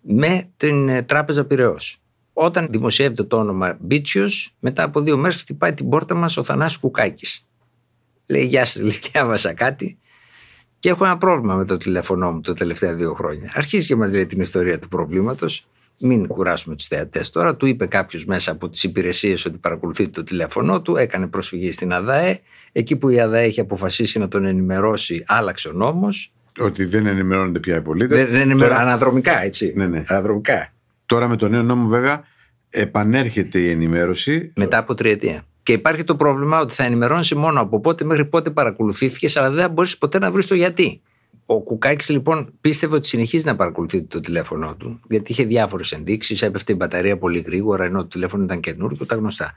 [0.00, 2.00] με την ε, Τράπεζα Πυραιός.
[2.32, 6.78] Όταν δημοσιεύεται το όνομα Μπίτσιος, μετά από δύο μέρες χτυπάει την πόρτα μας ο Θανάσης
[6.78, 7.46] Κουκάκης.
[8.26, 9.98] Λέει: Γεια σας, λέει, διάβασα κάτι.
[10.80, 13.52] Και έχω ένα πρόβλημα με το τηλέφωνό μου τα τελευταία δύο χρόνια.
[13.54, 15.66] Αρχίζει και μας λέει την ιστορία του προβλήματος
[16.00, 17.56] Μην κουράσουμε τους θεατές τώρα.
[17.56, 21.92] Του είπε κάποιος μέσα από τις υπηρεσίες ότι παρακολουθεί το τηλέφωνό του, έκανε προσφυγή στην
[21.92, 22.40] ΑΔΑΕ.
[22.72, 26.32] Εκεί που η ΑΔΑΕ έχει αποφασίσει να τον ενημερώσει, άλλαξε ο νόμος.
[26.60, 28.24] Ότι δεν ενημερώνονται πια οι πολίτες.
[28.24, 28.76] Δεν, δεν τώρα...
[28.76, 29.72] Αναδρομικά, έτσι.
[29.76, 30.04] Ναι, ναι.
[30.06, 30.72] Αναδρομικά.
[31.06, 32.24] Τώρα με το νέο νόμο, βέβαια,
[32.70, 34.52] επανέρχεται η ενημέρωση.
[34.56, 35.44] Μετά από τριετία.
[35.62, 39.70] Και υπάρχει το πρόβλημα ότι θα ενημερώνει μόνο από πότε μέχρι πότε παρακολουθήθηκες, αλλά δεν
[39.70, 41.02] μπορείς ποτέ να βρεις το γιατί.
[41.46, 46.42] Ο Κουκάκης λοιπόν πίστευε ότι συνεχίζει να παρακολουθεί το τηλέφωνό του, γιατί είχε διάφορες ενδείξεις.
[46.42, 49.54] Έπεφτε η μπαταρία πολύ γρήγορα, ενώ το τηλέφωνο ήταν καινούργιο, τα γνωστά.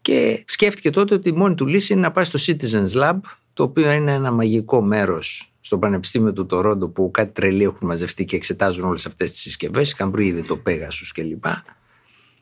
[0.00, 3.18] Και σκέφτηκε τότε ότι η μόνη του λύση είναι να πάει στο Citizens Lab,
[3.52, 8.24] το οποίο είναι ένα μαγικό μέρος στο Πανεπιστήμιο του Τορόντο που κάτι τρελοί έχουν μαζευτεί
[8.24, 9.90] και εξετάζουν όλες αυτές τις συσκευές.
[9.90, 11.44] Είχαν βρει ήδη το Πέγασου κλπ.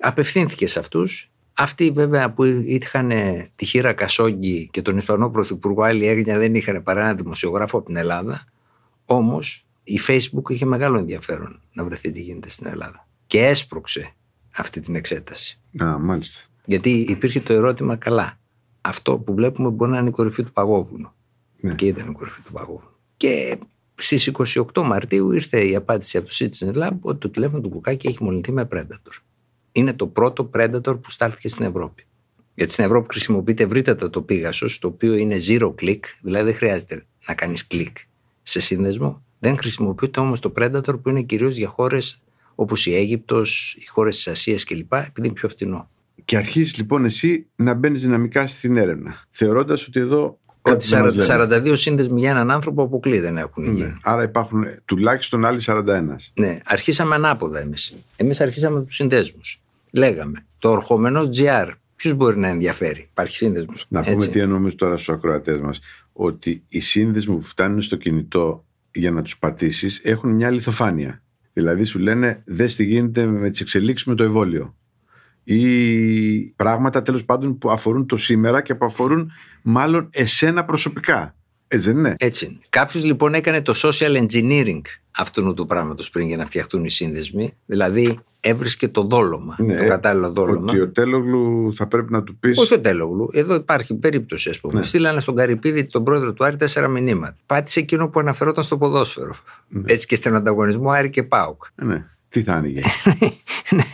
[0.00, 1.30] Απευθύνθηκε σε αυτούς.
[1.60, 3.10] Αυτοί βέβαια που είχαν
[3.56, 7.86] τη χείρα Κασόγκη και τον Ισπανό Πρωθυπουργό άλλη έγνοια δεν είχαν παρά ένα δημοσιογράφο από
[7.86, 8.44] την Ελλάδα.
[9.04, 13.08] Όμως η Facebook είχε μεγάλο ενδιαφέρον να βρεθεί τι γίνεται στην Ελλάδα.
[13.26, 14.14] Και έσπρωξε
[14.56, 15.58] αυτή την εξέταση.
[15.82, 16.42] Α, μάλιστα.
[16.64, 18.38] Γιατί υπήρχε το ερώτημα καλά.
[18.80, 21.12] Αυτό που βλέπουμε μπορεί να είναι η κορυφή του παγόβουνου.
[21.60, 21.74] Ναι.
[21.74, 22.90] Και ήταν η κορυφή του παγόβουνου.
[23.16, 23.58] Και
[23.94, 24.30] στις
[24.74, 28.22] 28 Μαρτίου ήρθε η απάντηση από το Citizen Lab ότι το τηλέφωνο του Κουκάκη έχει
[28.22, 29.22] μολυνθεί με Predator.
[29.78, 32.06] Είναι το πρώτο Predator που στάλθηκε στην Ευρώπη.
[32.54, 37.06] Γιατί στην Ευρώπη χρησιμοποιείται ευρύτατα το πήγασο, το οποίο είναι zero click, δηλαδή δεν χρειάζεται
[37.26, 37.96] να κάνεις κλικ
[38.42, 39.22] σε σύνδεσμο.
[39.38, 42.20] Δεν χρησιμοποιείται όμως το Predator που είναι κυρίως για χώρες
[42.54, 44.92] όπως η Αίγυπτος, οι χώρες της Ασίας κλπ.
[44.92, 45.90] επειδή είναι πιο φτηνό.
[46.24, 50.86] Και αρχίζεις λοιπόν εσύ να μπαίνεις δυναμικά στην έρευνα, θεωρώντας ότι εδώ ότι
[51.28, 53.80] 42 σύνδεσμοι για έναν άνθρωπο αποκλεί δεν έχουν γίνει.
[53.80, 53.94] Ναι.
[54.02, 55.82] Άρα υπάρχουν τουλάχιστον άλλοι 41.
[56.34, 57.96] Ναι, αρχίσαμε ανάποδα εμείς.
[58.16, 59.60] Εμείς αρχίσαμε τους συνδέσμους.
[59.92, 61.70] Λέγαμε το ορχόμενο GR.
[61.96, 63.86] Ποιος μπορεί να ενδιαφέρει, υπάρχει σύνδεσμος.
[63.88, 65.80] Να πούμε τι εννοούμε τώρα στους ακροατές μας.
[66.12, 71.22] Ότι οι σύνδεσμοι που φτάνουν στο κινητό για να τους πατήσεις έχουν μια λιθοφάνεια.
[71.52, 74.76] Δηλαδή σου λένε δες τι γίνεται με τις εξελίξεις με το εμβόλιο
[75.50, 79.30] ή πράγματα τέλος πάντων που αφορούν το σήμερα και που αφορούν
[79.62, 81.36] μάλλον εσένα προσωπικά.
[81.68, 82.58] Έτσι δεν είναι; Έτσι είναι.
[82.68, 84.80] Κάποιος λοιπόν έκανε το social engineering
[85.18, 87.52] αυτού του πράγματος πριν για να φτιαχτούν οι σύνδεσμοι.
[87.66, 90.72] Δηλαδή έβρισκε το δόλωμα, ναι, το κατάλληλο δόλωμα.
[90.72, 92.48] Ότι ο Τέλογλου θα πρέπει να του πει.
[92.56, 93.28] Όχι ο Τέλογλου.
[93.32, 94.78] Εδώ υπάρχει περίπτωση, ας πούμε.
[94.78, 94.84] Ναι.
[94.84, 97.36] Στείλανε στον Καρυπίδη τον πρόεδρο του Άρη τέσσερα μηνύματα.
[97.46, 99.34] Πάτησε εκείνο που αναφερόταν στο ποδόσφαιρο.
[99.68, 99.82] Ναι.
[99.92, 101.62] Έτσι και στον ανταγωνισμό Άρη και Πάουκ.
[101.74, 102.04] Ναι.
[102.28, 102.80] Τι θα άνοιγε;
[103.76, 103.84] Ναι.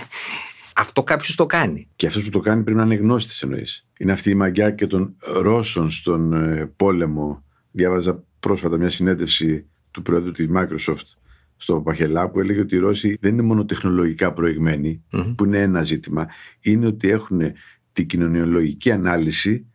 [0.77, 1.89] Αυτό κάποιος το κάνει.
[1.97, 3.87] Και αυτός που το κάνει πρέπει να είναι γνώστης εννοείς.
[3.99, 7.45] Είναι αυτή η μαγιά και των Ρώσων στον ε, πόλεμο.
[7.71, 11.13] Διάβαζα πρόσφατα μια συνέντευξη του πρόεδρου της Microsoft
[11.57, 16.27] στο Παχελά που έλεγε ότι οι Ρώσοι δεν είναι μόνο τεχνολογικά που είναι ένα ζήτημα.
[16.61, 17.41] Είναι ότι έχουν
[17.93, 19.67] την κοινωνιολογική ανάλυση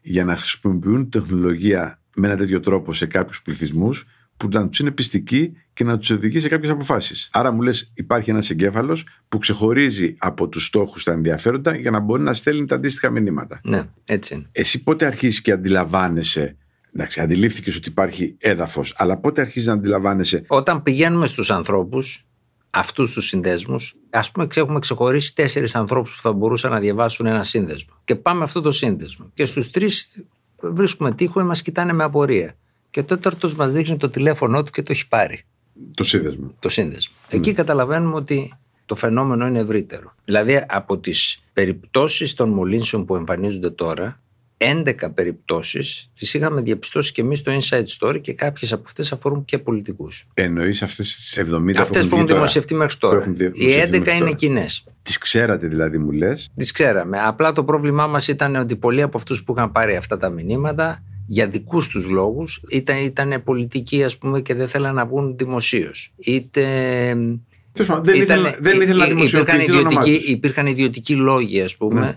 [0.00, 4.06] για να χρησιμοποιούν τεχνολογία με ένα τέτοιο τρόπο σε κάποιους πληθυσμούς
[4.36, 7.28] που να τους είναι πιστικοί και να τους οδηγεί σε κάποιες αποφάσεις.
[7.32, 12.00] Άρα μου λες, υπάρχει ένας εγκέφαλος που ξεχωρίζει από τους στόχους τα ενδιαφέροντα για να
[12.00, 13.60] μπορεί να στέλνει τα αντίστοιχα μηνύματα.
[13.64, 14.46] Ναι, έτσι είναι.
[14.52, 16.56] Εσύ πότε αρχίζεις και αντιλαμβάνεσαι.
[16.94, 22.26] Εντάξει, αντιλήφθηκες ότι υπάρχει έδαφος, αλλά πότε αρχίζεις να αντιλαμβάνεσαι; Όταν πηγαίνουμε στους ανθρώπους,
[22.70, 27.42] αυτούς τους συνδέσμους, ας πούμε, έχουμε ξεχωρίσει τέσσερις ανθρώπους που θα μπορούσαν να διαβάσουν ένα
[27.42, 27.94] σύνδεσμο.
[28.04, 29.30] Και πάμε αυτό το σύνδεσμο.
[29.34, 30.22] Και στους τρεις
[30.60, 32.56] βρίσκουμε τείχο ή μας κοιτάνε με απορία.
[32.90, 35.44] Και ο τέταρτος μας δείχνει το τηλέφωνό του και το έχει πάρει.
[35.94, 36.54] Το σύνδεσμο.
[36.58, 37.14] Το σύνδεσμο.
[37.16, 37.34] Mm.
[37.34, 38.52] Εκεί καταλαβαίνουμε ότι
[38.86, 40.14] το φαινόμενο είναι ευρύτερο.
[40.24, 44.20] Δηλαδή από τις περιπτώσεις των μολύνσεων που εμφανίζονται τώρα,
[44.62, 49.44] 11 περιπτώσεις τις είχαμε διαπιστώσει και εμείς στο Inside Story και κάποιες από αυτές αφορούν
[49.44, 50.26] και πολιτικούς.
[50.34, 53.32] Εννοείς αυτές τις 70 Αυτές που έχουν δημοσιευτεί μέχρι τώρα.
[53.52, 54.84] Οι 11 είναι κοινές.
[55.02, 56.50] Τις ξέρατε δηλαδή, μου λες.
[56.56, 57.18] Τις ξέραμε.
[57.20, 61.02] Απλά το πρόβλημά μας ήταν ότι πολλοί από αυτούς που είχαν πάρει αυτά τα μηνύματα
[61.26, 66.12] για δικούς τους λόγους ήταν, ήταν πολιτικοί ας πούμε και δεν θέλαν να βγουν δημοσίως
[66.18, 66.62] είτε
[68.02, 72.16] δεν, ήθελα, δεν ήθελα να υπήρχαν ιδιωτικοί, υπήρχαν ιδιωτικοί λόγοι ας πούμε ναι.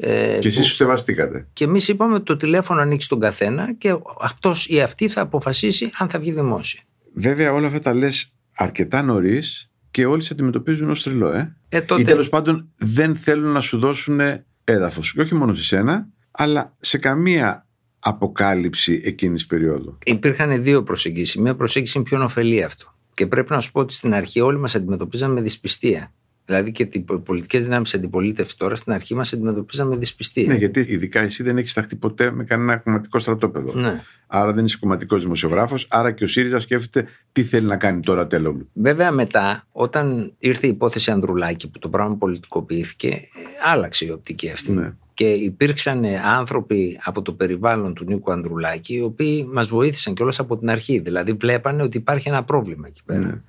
[0.00, 0.74] Ε, και εσείς που...
[0.74, 1.48] σεβαστήκατε.
[1.52, 5.90] Και εμείς είπαμε ότι το τηλέφωνο ανοίξει τον καθένα και αυτός ή αυτή θα αποφασίσει
[5.98, 6.80] αν θα βγει δημόσια.
[7.14, 11.32] Βέβαια όλα αυτά τα λες αρκετά νωρίς και όλοι σε αντιμετωπίζουν ως τρελό.
[11.32, 12.00] Ε; Ε, τότε...
[12.02, 14.20] Ή τέλος πάντων δεν θέλουν να σου δώσουν
[14.64, 15.12] έδαφος.
[15.12, 17.66] Και όχι μόνο σε σένα, αλλά σε καμία
[17.98, 19.98] αποκάλυψη εκείνης περίοδου.
[20.04, 21.36] Υπήρχαν δύο προσεγγίσεις.
[21.36, 22.94] Μία προσέγγιση είναι πιο ωφελή αυτό.
[23.14, 26.12] Και πρέπει να σου πω ότι στην αρχή όλοι μας αντιμετωπίζαμε με δυσπιστία.
[26.48, 30.46] Δηλαδή και οι πολιτικές δυνάμεις αντιπολίτευσης τώρα στην αρχή μας αντιμετωπίζαμε με δυσπιστία.
[30.46, 33.72] Ναι, γιατί ειδικά εσύ δεν έχεις ταχθεί ποτέ με κανένα κομματικό στρατόπεδο.
[33.74, 34.02] Ναι.
[34.26, 38.26] Άρα δεν είσαι κομματικός δημοσιογράφος, άρα και ο ΣΥΡΙΖΑ σκέφτεται τι θέλει να κάνει τώρα
[38.26, 38.66] τέλο.
[38.72, 43.22] Βέβαια μετά, όταν ήρθε η υπόθεση Ανδρουλάκη που το πράγμα πολιτικοποιήθηκε, ε,
[43.64, 44.72] άλλαξε η οπτική αυτή.
[44.72, 44.92] Ναι.
[45.14, 46.04] Και υπήρξαν
[46.38, 50.98] άνθρωποι από το περιβάλλον του Νίκου Ανδρουλάκη, οι οποίοι μας βοήθησαν κιόλας από την αρχή.
[50.98, 53.26] Δηλαδή, βλέπανε ότι υπάρχει ένα πρόβλημα εκεί πέρα.
[53.26, 53.40] Ναι.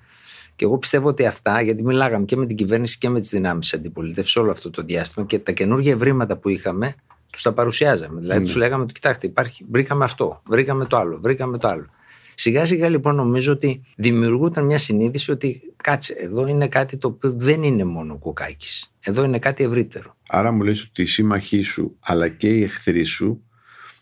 [0.59, 3.69] Και εγώ πιστεύω ότι αυτά, γιατί μιλάγαμε και με την κυβέρνηση και με τις δυνάμεις
[3.69, 6.95] της αντιπολίτευσης όλο αυτό το διάστημα και τα καινούργια ευρήματα που είχαμε,
[7.29, 8.19] τους τα παρουσιάζαμε.
[8.19, 8.51] Δηλαδή, Ναι.
[8.51, 11.85] του λέγαμε ότι κοιτάξτε, υπάρχει, βρήκαμε αυτό, βρήκαμε το άλλο, βρήκαμε το άλλο.
[12.35, 17.31] Σιγά σιγά λοιπόν νομίζω ότι δημιουργούταν μια συνείδηση ότι κάτσε, εδώ είναι κάτι το οποίο
[17.31, 18.87] δεν είναι μόνο κουκάκι.
[18.99, 20.15] Εδώ είναι κάτι ευρύτερο.
[20.27, 23.43] Άρα μου λες ότι οι σύμμαχοί σου αλλά και οι εχθροί σου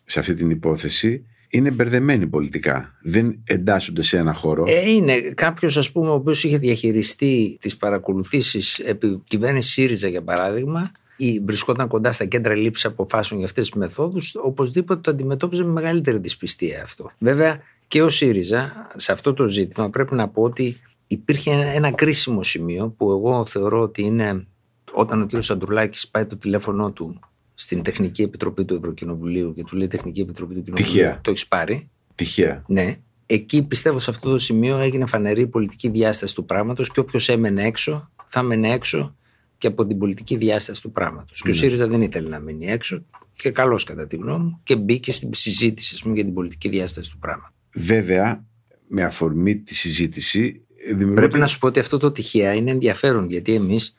[0.05, 2.95] σε αυτή την υπόθεση είναι μπερδεμένοι πολιτικά.
[3.01, 4.63] Δεν εντάσσονται σε ένα χώρο.
[4.67, 10.21] Ε, είναι κάποιος, ας πούμε, ο οποίος είχε διαχειριστεί τις παρακολουθήσεις επί κυβέρνησης ΣΥΡΙΖΑ, για
[10.21, 15.63] παράδειγμα, ή βρισκόταν κοντά στα κέντρα λήψης αποφάσεων για αυτές τις μεθόδους, οπωσδήποτε το αντιμετώπιζε
[15.63, 17.11] με μεγαλύτερη δυσπιστία αυτό.
[17.17, 21.91] Βέβαια, και ο ΣΥΡΙΖΑ σε αυτό το ζήτημα πρέπει να πω ότι υπήρχε ένα, ένα
[21.91, 24.45] κρίσιμο σημείο που εγώ θεωρώ ότι είναι
[24.91, 25.49] όταν ο κ.
[25.49, 27.19] Αντρουλάκης πάει το τηλέφωνό του
[27.59, 31.19] στην Τεχνική Επιτροπή του Ευρωκοινοβουλίου και του λέει Τεχνική Επιτροπή του Κοινοβουλίου, Τυχαία.
[31.23, 31.89] το έχεις πάρει.
[32.15, 32.63] Τυχαία.
[32.67, 32.97] Ναι.
[33.25, 37.29] Εκεί πιστεύω σε αυτό το σημείο έγινε φανερή η πολιτική διάσταση του πράγματος και όποιος
[37.29, 39.15] έμενε έξω θα έμενε έξω
[39.57, 41.41] και από την πολιτική διάσταση του πράγματος.
[41.41, 44.75] Και ο ΣΥΡΙΖΑ δεν ήθελε να μείνει έξω και καλώς κατά τη γνώμη μου και
[44.75, 47.55] μπήκε στην συζήτηση ας πούμε, για την πολιτική διάσταση του πράγματος.
[47.75, 48.45] Βέβαια,
[48.87, 50.61] με αφορμή τη συζήτηση.
[50.85, 53.93] δημιουργούνται- Πρέπει να σου πω ότι αυτό το τυχαία είναι ενδιαφέρον γιατί εμείς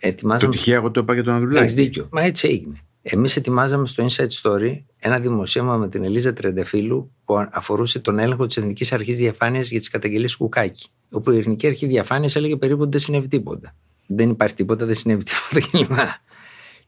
[0.00, 0.52] Το ετοιμάζαμε.
[0.52, 1.62] τυχαία εγώ το είπα για τον Ανδρουλάκη.
[1.62, 2.08] Έχεις δίκιο.
[2.12, 2.74] Μα έτσι έγινε.
[3.02, 8.46] Εμείς ετοιμάζαμε στο Inside Story ένα δημοσίευμα με την Ελίζα Τρεντεφίλου που αφορούσε τον έλεγχο
[8.46, 10.88] της Εθνικής Αρχής Διαφάνειας για τις καταγγελίες Κουκάκη.
[11.10, 13.74] Όπου η Εθνική Αρχή Διαφάνειας έλεγε περίπου ότι δεν συνέβη τίποτα.
[14.06, 15.98] Δεν υπάρχει τίποτα, δεν συνέβη τίποτα κλπ.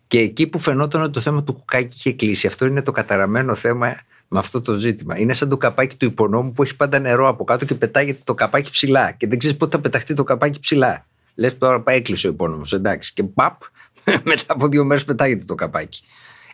[0.06, 3.54] Και εκεί που φαινόταν ότι το θέμα του Κουκάκη είχε κλείσει, αυτό είναι το καταραμένο
[3.54, 3.96] θέμα
[4.28, 5.18] με αυτό το ζήτημα.
[5.18, 8.34] Είναι σαν το καπάκι του υπονόμου που έχει πάντα νερό από κάτω και πετάγεται το
[8.34, 9.10] καπάκι ψηλά.
[9.10, 11.06] Και δεν ξέρεις πότε θα πεταχτεί το καπάκι ψηλά.
[11.34, 13.12] Λες τώρα πάει έκλεισε ο υπόνομος, εντάξει.
[13.12, 13.62] Και παπ,
[14.24, 16.02] μετά από δύο μέρες πετάγεται το καπάκι.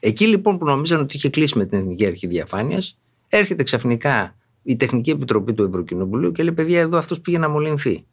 [0.01, 4.77] Εκεί λοιπόν που νομίζαν ότι είχε κλείσει με την Εθνική Αρχή Διαφάνειας, έρχεται ξαφνικά η
[4.77, 8.05] Τεχνική Επιτροπή του Ευρωκοινοβουλίου και λέει: Παιδιά, εδώ αυτός πήγε να μολυνθεί.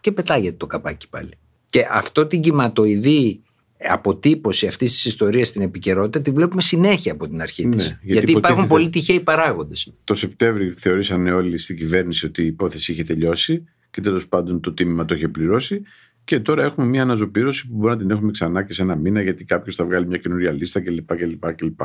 [0.00, 1.30] Και πετάγεται το καπάκι πάλι.
[1.66, 3.42] Και αυτό την κυματοειδή
[3.88, 7.82] αποτύπωση αυτής της ιστορίας στην επικαιρότητα τη βλέπουμε συνέχεια από την αρχή Ναι, τη.
[7.82, 9.92] γιατί γιατί, υπάρχουν υποτίθεται- πολύ τυχαίοι παράγοντες.
[10.04, 14.72] Το Σεπτέμβριο θεωρήσαν όλοι στην κυβέρνηση ότι η υπόθεση είχε τελειώσει και τέλος πάντων το
[14.72, 15.82] τίμημα το είχε πληρώσει.
[16.30, 19.22] Και τώρα έχουμε μια αναζωπήρωση που μπορεί να την έχουμε ξανά και σε ένα μήνα
[19.22, 21.16] γιατί κάποιος θα βγάλει μια καινούρια λίστα κλπ.
[21.16, 21.80] κλπ, κλπ.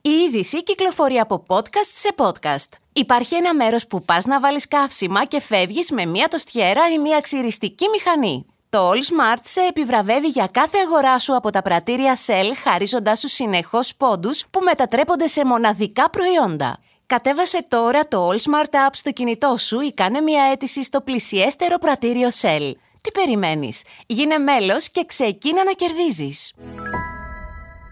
[0.00, 2.78] Η είδηση κυκλοφορεί από podcast σε podcast.
[2.92, 7.20] Υπάρχει ένα μέρος που πας να βάλεις καύσιμα και φεύγεις με μία τοστιέρα ή μία
[7.20, 8.46] ξυριστική μηχανή.
[8.68, 13.28] Το All Smart σε επιβραβεύει για κάθε αγορά σου από τα πρατήρια Shell χαρίζοντάς σου
[13.28, 16.78] συνεχώς πόντους που μετατρέπονται σε μοναδικά προϊόντα.
[17.08, 21.78] Κατέβασε τώρα το All Smart App στο κινητό σου ή κάνε μια αίτηση στο πλησιέστερο
[21.78, 22.72] πρατήριο Shell.
[23.00, 26.54] Τι περιμένεις; Γίνε μέλος και ξεκίνα να κερδίζεις.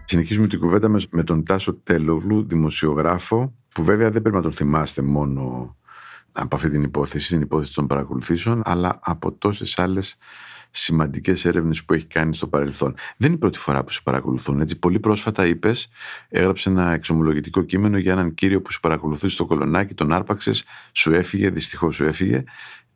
[0.04, 4.52] Συνεχίζουμε την κουβέντα μας με τον Τάσο Τέλογλου, δημοσιογράφο, που βέβαια δεν πρέπει να τον
[4.52, 5.76] θυμάστε μόνο
[6.32, 10.16] από αυτή την υπόθεση, την υπόθεση των παρακολουθήσεων, αλλά από τόσες άλλες
[10.76, 12.94] σημαντικές έρευνες που έχει κάνει στο παρελθόν.
[13.16, 14.60] Δεν είναι η πρώτη φορά που σε παρακολουθούν.
[14.60, 14.78] Έτσι.
[14.78, 15.88] Πολύ πρόσφατα είπες,
[16.28, 21.12] έγραψε ένα εξομολογητικό κείμενο για έναν κύριο που σε παρακολουθούσε στο κολονάκι, τον άρπαξες, σου
[21.12, 22.44] έφυγε, δυστυχώς σου έφυγε,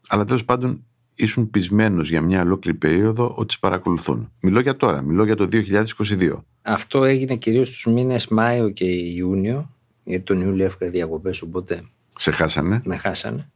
[0.09, 4.33] αλλά τέλος πάντων ήσουν πεισμένος για μια ολόκληρη περίοδο ότι σε παρακολουθούν.
[4.41, 6.45] Μιλώ για τώρα, μιλώ για το 2022.
[6.63, 9.71] Αυτό έγινε κυρίως στου μήνες Μάιο και Ιούνιο,
[10.05, 11.83] γιατί τον Ιούλιο έφυγα διακοπές, οπότε
[12.17, 12.81] Σε χάσανε.
[12.85, 13.51] με χάσανε.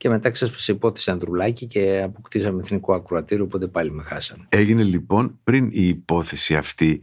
[0.00, 4.46] Και μετά ξέσπασε η υπόθεση Ανδρουλάκη και αποκτήσαμε εθνικό ακροατήριο, οπότε πάλι με χάσανε.
[4.48, 7.02] Έγινε λοιπόν πριν η υπόθεση αυτή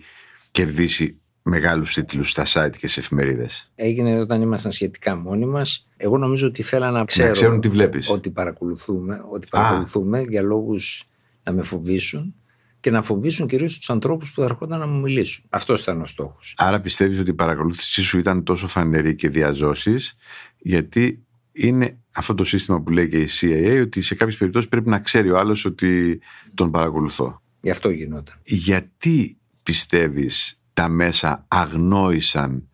[0.51, 3.71] κερδίσει μεγάλους τίτλους στα site και σε εφημερίδες.
[3.75, 5.87] Έγινε όταν ήμασταν σχετικά μόνοι μας.
[5.97, 8.09] Εγώ νομίζω ότι θέλαν να ξέρουν, ξέρουν τι βλέπεις.
[8.09, 11.03] Ότι παρακολουθούμε, ότι παρακολουθούμε για λόγους
[11.43, 12.35] να με φοβήσουν
[12.79, 15.43] και να φοβήσουν κυρίως τους ανθρώπους που θα ερχόταν να μου μιλήσουν.
[15.49, 16.53] Αυτός ήταν ο στόχος.
[16.57, 20.15] Άρα πιστεύεις ότι η παρακολούθησή σου ήταν τόσο φανερή και διαζώσεις
[20.57, 21.26] γιατί
[21.57, 24.99] είναι αυτό το σύστημα που λέει και η CIA ότι σε κάποιες περιπτώσεις πρέπει να
[24.99, 26.21] ξέρει ο άλλος ότι
[26.53, 27.41] τον παρακολουθώ.
[27.61, 28.35] Γι' αυτό γινόταν.
[28.43, 32.69] Γιατί πιστεύεις τα μέσα αγνόησαν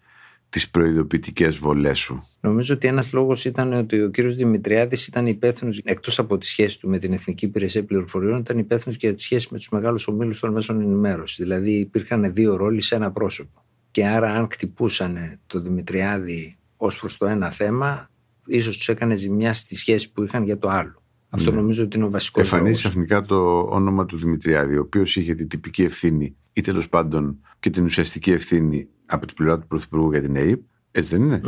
[0.50, 5.82] τις προειδοποιητικές βολές σου; Νομίζω ότι ένας λόγος ήταν ότι ο κύριος Δημητριάδης ήταν υπεύθυνος,
[5.84, 9.22] εκτός από τη σχέση του με την Εθνική Υπηρεσία Πληροφοριών, ήταν υπεύθυνος και για τη
[9.22, 11.38] σχέση με τους μεγάλους ομίλους των μέσων ενημέρωσης.
[11.38, 13.66] Δηλαδή υπήρχαν δύο ρόλοι σε ένα πρόσωπο.
[13.92, 18.10] Και άρα, αν κτυπούσαν το Δημητριάδη ως προς το ένα θέμα,
[18.46, 21.04] ίσως τους έκανε ζημιά στη σχέση που είχαν για το άλλο.
[21.30, 22.80] Αυτό νομίζω ότι είναι ο βασικός Εμφανίζει λόγος.
[22.80, 27.70] ξαφνικά το όνομα του Δημητριάδη, ο οποίος είχε την τυπική ευθύνη ή τέλος πάντων και
[27.70, 30.62] την ουσιαστική ευθύνη από την πλευρά του Πρωθυπουργού για την ΑΕΠ.
[30.92, 31.42] Έτσι δεν ειναι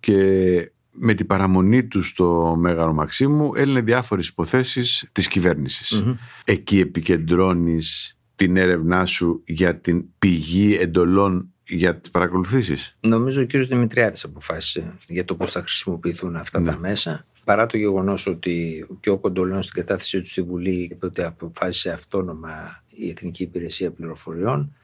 [0.00, 6.04] Και με την παραμονή του στο Μέγαρο Μαξίμου έλυνε διάφορες υποθέσεις της κυβέρνησης.
[6.44, 12.96] Εκεί επικεντρώνεις την έρευνά σου για την πηγή εντολών για τις παρακολουθήσεις.
[13.00, 16.78] Νομίζω ο κύριος Δημητριάδης αποφάσισε για το πώς θα χρησιμοποιηθούν αυτά τα Ναι.
[16.78, 17.26] μέσα.
[17.44, 21.90] Παρά το γεγονός ότι και ο Κοντολέον στην κατάθεσή του στη Βουλή είπε ότι αποφάσισε
[21.90, 24.76] αυτόνομα η Εθνική Υπηρεσία Πληροφοριών,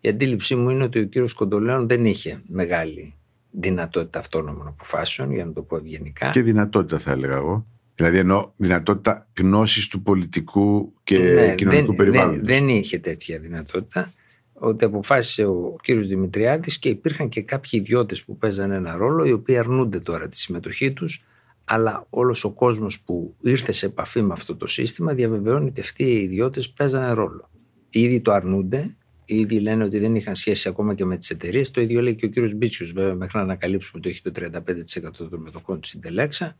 [0.00, 3.14] η αντίληψή μου είναι ότι ο κύριος Κοντολέον δεν είχε μεγάλη
[3.50, 6.30] δυνατότητα αυτόνομων αποφάσεων, για να το πω ευγενικά.
[6.30, 7.66] Και δυνατότητα, θα έλεγα εγώ.
[7.94, 12.36] Δηλαδή, εννοώ δυνατότητα γνώσης του πολιτικού και Ναι, κοινωνικού δεν, περιβάλλοντος.
[12.46, 14.12] δεν, δεν είχε τέτοια δυνατότητα.
[14.58, 19.32] Ότι αποφάσισε ο κύριος Δημητριάδης και υπήρχαν και κάποιοι ιδιώτες που παίζαν ένα ρόλο, οι
[19.32, 21.24] οποίοι αρνούνται τώρα τη συμμετοχή τους,
[21.64, 26.04] αλλά όλος ο κόσμος που ήρθε σε επαφή με αυτό το σύστημα διαβεβαιώνει ότι αυτοί
[26.04, 27.50] οι ιδιώτες παίζανε ρόλο.
[27.90, 31.70] Ήδη το αρνούνται, ήδη λένε ότι δεν είχαν σχέση ακόμα και με τις εταιρείες.
[31.70, 35.28] Το ίδιο λέει και ο κύριος Μπίτσιος, βέβαια, μέχρι να ανακαλύψουμε ότι έχει το 35%
[35.30, 36.56] των μετοχών του στην Τελέξα.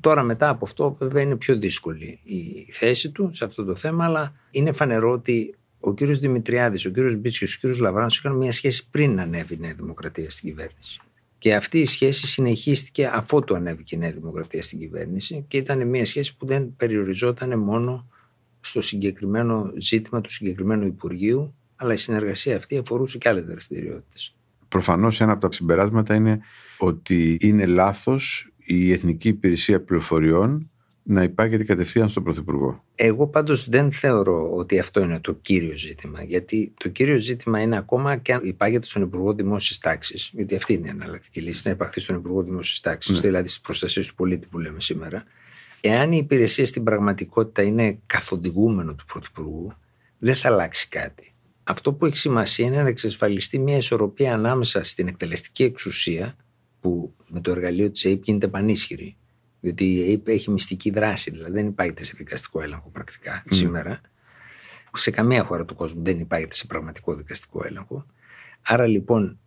[0.00, 4.04] Τώρα μετά από αυτό βέβαια είναι πιο δύσκολη η θέση του σε αυτό το θέμα
[4.04, 8.52] αλλά είναι φανερό ότι ο κύριος Δημητριάδης, ο κύριος Μπίτσιος, ο κύριος Λαβράνος είχαν μια
[8.52, 11.00] σχέση πριν ανέβει η Νέα Δημοκρατία στην κυβέρνηση.
[11.38, 16.04] Και αυτή η σχέση συνεχίστηκε αφότου ανέβηκε η Νέα Δημοκρατία στην κυβέρνηση και ήταν μια
[16.04, 18.06] σχέση που δεν περιοριζόταν μόνο
[18.60, 24.34] στο συγκεκριμένο ζήτημα του συγκεκριμένου Υπουργείου αλλά η συνεργασία αυτή αφορούσε και άλλες δραστηριότητες.
[24.68, 26.40] Προφανώς ένα από τα συμπεράσματα είναι
[26.78, 30.70] ότι είναι λάθος η Εθνική Υπηρεσία Πληροφοριών
[31.02, 32.84] να υπάγεται κατευθείαν στον Πρωθυπουργό.
[32.94, 36.22] Εγώ πάντως δεν θεωρώ ότι αυτό είναι το κύριο ζήτημα.
[36.22, 40.30] Γιατί το κύριο ζήτημα είναι ακόμα και αν υπάγεται στον Υπουργό Δημόσιας Τάξης.
[40.32, 43.20] Γιατί αυτή είναι η εναλλακτική λύση, να υπαχθεί στον Υπουργό Δημόσιας Τάξης, Ναι.
[43.20, 45.24] δηλαδή στις προστασίες του πολίτη που λέμε σήμερα.
[45.80, 49.72] Εάν η υπηρεσία στην πραγματικότητα είναι καθοδηγούμενο του Πρωθυπουργού,
[50.18, 51.34] δεν θα αλλάξει κάτι.
[51.64, 56.36] Αυτό που έχει σημασία είναι να εξασφαλιστεί μια ισορροπία ανάμεσα στην εκτελεστική εξουσία,
[56.80, 59.16] που με το εργαλείο της ΑΕΠ γίνεται πανίσχυρη,
[59.62, 64.00] διότι η ΑΕΠ έχει μυστική δράση, δηλαδή δεν υπάγεται σε δικαστικό έλεγχο πρακτικά σήμερα.
[64.94, 68.06] Σε καμία χώρα του κόσμου δεν υπάγεται σε πραγματικό δικαστικό έλεγχο.
[68.62, 69.38] Άρα λοιπόν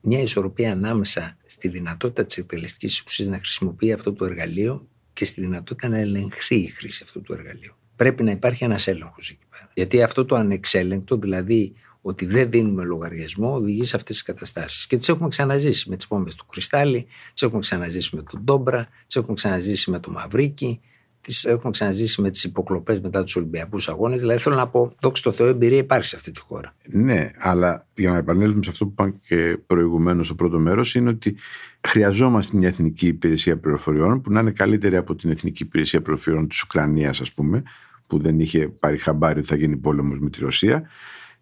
[0.00, 5.40] μια ισορροπία ανάμεσα στη δυνατότητα της εκτελεστικής εξουσίας να χρησιμοποιεί αυτό το εργαλείο και στη
[5.40, 7.74] δυνατότητα να ελεγχθεί η χρήση αυτού του εργαλείου.
[7.96, 9.70] Πρέπει να υπάρχει ένας έλεγχος εκεί πέρα.
[9.74, 14.86] Γιατί αυτό το ανεξέλεγκτο, δηλαδή ότι δεν δίνουμε λογαριασμό, οδηγεί σε αυτές τις καταστάσεις.
[14.86, 18.88] Και τις έχουμε ξαναζήσει με τις πόμπε του Κρυστάλλι, τις έχουμε ξαναζήσει με τον Ντόμπρα,
[19.06, 20.80] τις έχουμε ξαναζήσει με το Μαυρίκι,
[21.20, 24.20] τις έχουμε ξαναζήσει με τις υποκλοπές μετά τους Ολυμπιακούς Αγώνες.
[24.20, 26.74] Δηλαδή θέλω να πω, δόξα τω Θεώ, εμπειρία υπάρχει σε αυτή τη χώρα.
[26.86, 31.08] Ναι, αλλά για να επανέλθουμε σε αυτό που είπα και προηγουμένως στο πρώτος μέρος, είναι
[31.08, 31.36] ότι
[31.80, 36.62] χρειαζόμαστε μια εθνική υπηρεσία πληροφοριών που να είναι καλύτερη από την εθνική υπηρεσία πληροφοριών της
[36.62, 37.62] Ουκρανίας, ας πούμε,
[38.06, 40.88] που δεν είχε πάρει χαμπάρι ότι θα γίνει πόλεμος με τη Ρωσία.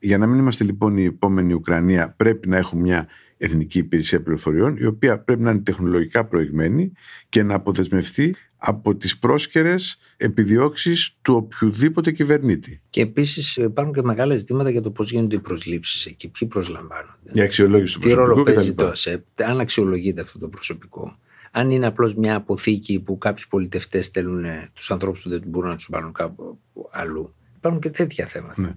[0.07, 4.77] Για να μην είμαστε λοιπόν η επόμενη Ουκρανία, πρέπει να έχουμε μια εθνική υπηρεσία πληροφοριών,
[4.77, 6.93] η οποία πρέπει να είναι τεχνολογικά προηγμένη
[7.29, 12.81] και να αποδεσμευτεί από τις πρόσκαιρες επιδιώξεις του οποιοδήποτε κυβερνήτη.
[12.91, 17.31] Και επίσης υπάρχουν και μεγάλα ζητήματα για το πώς γίνονται οι προσλήψεις εκεί, ποιοι προσλαμβάνονται.
[17.33, 18.83] Η αξιολόγηση του Τι ρόλο προσωπικού παίζει κτλ.
[18.83, 21.19] το ΑΣΕΠ, αν αξιολογείται αυτό το προσωπικό.
[21.51, 25.77] Αν είναι απλώς μια αποθήκη που κάποιοι πολιτευτές στέλνουν τους ανθρώπους που δεν μπορούν να
[25.77, 26.59] τους βάλουν κάπου
[26.91, 27.35] αλλού.
[27.57, 28.63] Υπάρχουν και τέτοια θέματα.
[28.63, 28.77] Ναι.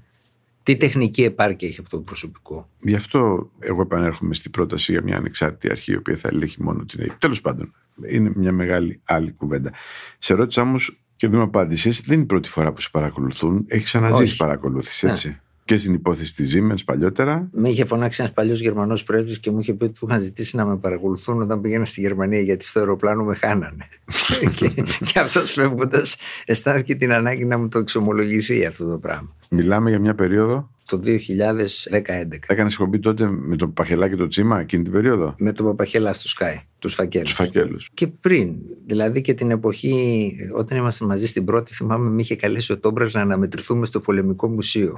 [0.69, 5.17] Τι τεχνική επάρκεια έχει αυτό το προσωπικό; Γι' αυτό εγώ επανέρχομαι στην πρόταση για μια
[5.17, 7.19] ανεξάρτητη αρχή, η οποία θα ελέγχει μόνο την ΑΕΠ.
[7.19, 7.73] Τέλος πάντων,
[8.09, 9.73] είναι μια μεγάλη άλλη κουβέντα.
[10.17, 13.65] Σε ρώτησα όμως και δεν μου απάντησε, δεν είναι η πρώτη φορά που σε παρακολουθούν.
[13.67, 14.35] Έχεις ξαναζήσει Όχι.
[14.35, 15.41] παρακολούθηση, Ναι.
[15.73, 15.73] Έτσι.
[15.73, 17.49] Και στην υπόθεση της Siemens παλιότερα.
[17.51, 20.55] Με είχε φωνάξει ένας παλιός Γερμανός πρέσβης και μου είχε πει ότι του είχαν ζητήσει
[20.55, 23.87] να με παρακολουθούν όταν πήγαινα στη Γερμανία γιατί στο αεροπλάνο με χάνανε.
[24.57, 24.71] και,
[25.05, 29.35] και αυτός φεύγοντας αισθάνθηκε την ανάγκη να μου το εξομολογηθεί αυτό το πράγμα.
[29.49, 30.69] Μιλάμε για μια περίοδο.
[30.85, 31.09] Το 2011.
[32.47, 36.13] Έκανε εκπομπή τότε με το Παχελά και το Τσίμα εκείνη την περίοδο; Με τον Παπαχέλα
[36.13, 37.29] στο Sky, τους φακέλους.
[37.29, 37.89] Τους φακέλους.
[37.93, 38.55] Και πριν,
[38.85, 43.13] δηλαδή και την εποχή όταν είμαστε μαζί στην πρώτη, θυμάμαι με είχε καλέσει ο Τόμπρας
[43.13, 44.97] να αναμετρηθούμε στο Πολεμικό Μουσείο.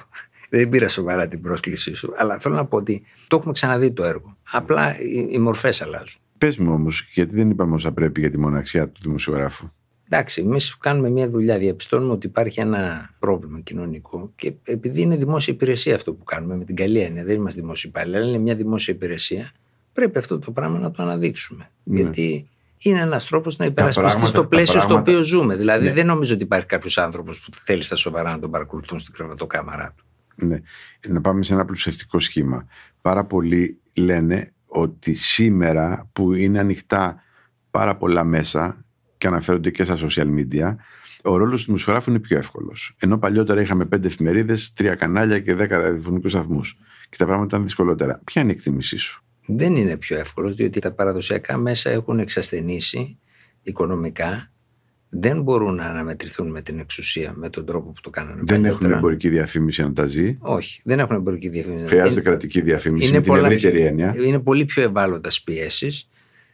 [0.54, 2.14] Δεν πήρα σοβαρά την πρόσκλησή σου.
[2.18, 4.38] Αλλά θέλω να πω ότι το έχουμε ξαναδεί το έργο.
[4.52, 6.22] Απλά οι, οι μορφές αλλάζουν.
[6.38, 9.70] Πες μου όμως, γιατί δεν είπαμε όσα πρέπει για τη μοναξιά του δημοσιογράφου;
[10.10, 15.54] Εντάξει, εμείς κάνουμε μια δουλειά, διαπιστώνουμε ότι υπάρχει ένα πρόβλημα κοινωνικό και επειδή είναι δημόσια
[15.54, 18.56] υπηρεσία αυτό που κάνουμε, με την καλή έννοια, δεν είμαστε δημόσιοι υπάλληλοι, αλλά είναι μια
[18.56, 19.52] δημόσια υπηρεσία,
[19.94, 21.70] πρέπει αυτό το πράγμα να το αναδείξουμε.
[21.84, 21.96] Ναι.
[22.02, 25.56] Γιατί είναι ένας τρόπος να υπερασπιστείς πράγματα- στο τα πλαίσιο στο πράγματα- οποίο ζούμε.
[25.56, 25.94] Δηλαδή Ναι.
[25.94, 29.94] δεν νομίζω ότι υπάρχει κάποιος άνθρωπος που θέλει στα σοβαρά να τον παρακολουθούν στην κρεβατοκάμαρά
[29.98, 30.06] του.
[30.36, 30.60] Ναι.
[31.08, 32.68] Να πάμε σε ένα πλουσευτικό σχήμα.
[33.02, 37.22] Πάρα πολλοί λένε ότι σήμερα που είναι ανοιχτά
[37.72, 38.86] πάρα πολλά μέσα
[39.18, 40.76] και αναφέρονται και στα social media,
[41.24, 42.96] ο ρόλος του δημοσιογράφου είναι πιο εύκολος.
[43.00, 46.78] Ενώ παλιότερα είχαμε πέντε εφημερίδες, τρία κανάλια και δέκα ραδιοφωνικούς σταθμούς.
[47.10, 48.22] Και τα πράγματα ήταν δυσκολότερα.
[48.24, 53.18] Ποια είναι η εκτίμησή σου; Δεν είναι πιο εύκολος, διότι τα παραδοσιακά μέσα έχουν εξασθενήσει
[53.64, 54.51] οικονομικά
[55.14, 58.36] δεν μπορούν να αναμετρηθούν με την εξουσία με τον τρόπο που το κάνανε.
[58.36, 58.70] Δεν παλιότερα.
[58.86, 60.38] έχουν εμπορική διαφήμιση να τα ζει.
[60.40, 61.88] Όχι, δεν έχουν εμπορική διαφήμιση.
[61.88, 64.16] Χρειάζεται Είναι- κρατική διαφήμιση είναι με την πολλά ευρύτερη πιο- έννοια.
[64.18, 66.08] Είναι πολύ πιο ευάλωτα πιέσεις.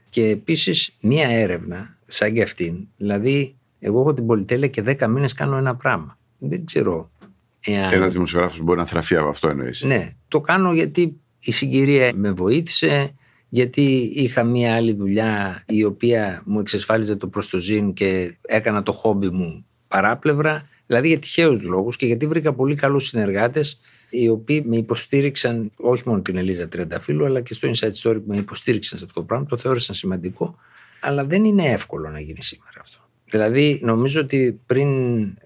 [0.10, 2.76] Και επίσης μία έρευνα σαν και αυτήν.
[2.98, 6.18] Δηλαδή, εγώ έχω την πολυτέλεια και 10 μήνες κάνω ένα πράγμα.
[6.38, 7.12] Δεν ξέρω
[7.60, 7.94] εάν.
[7.94, 9.82] Ένας δημοσιογράφος μπορεί να θραφεί από αυτό εννοείς.
[9.84, 13.14] Ναι, το κάνω γιατί η συγκυρία με βοήθησε,
[13.50, 19.30] γιατί είχα μία άλλη δουλειά η οποία μου εξασφάλιζε το προστοζήν και έκανα το χόμπι
[19.30, 20.70] μου παράπλευρα.
[20.88, 23.80] Δηλαδή για τυχαίους λόγους και γιατί βρήκα πολύ καλούς συνεργάτες
[24.10, 28.24] οι οποίοι με υποστήριξαν, όχι μόνο την Ελίζα Τριανταφύλου, αλλά και στο Inside Story που
[28.26, 30.56] με υποστήριξαν σε αυτό το πράγμα, το θεώρησαν σημαντικό.
[31.02, 33.00] Αλλά δεν είναι εύκολο να γίνει σήμερα αυτό.
[33.26, 34.90] Δηλαδή, νομίζω ότι πριν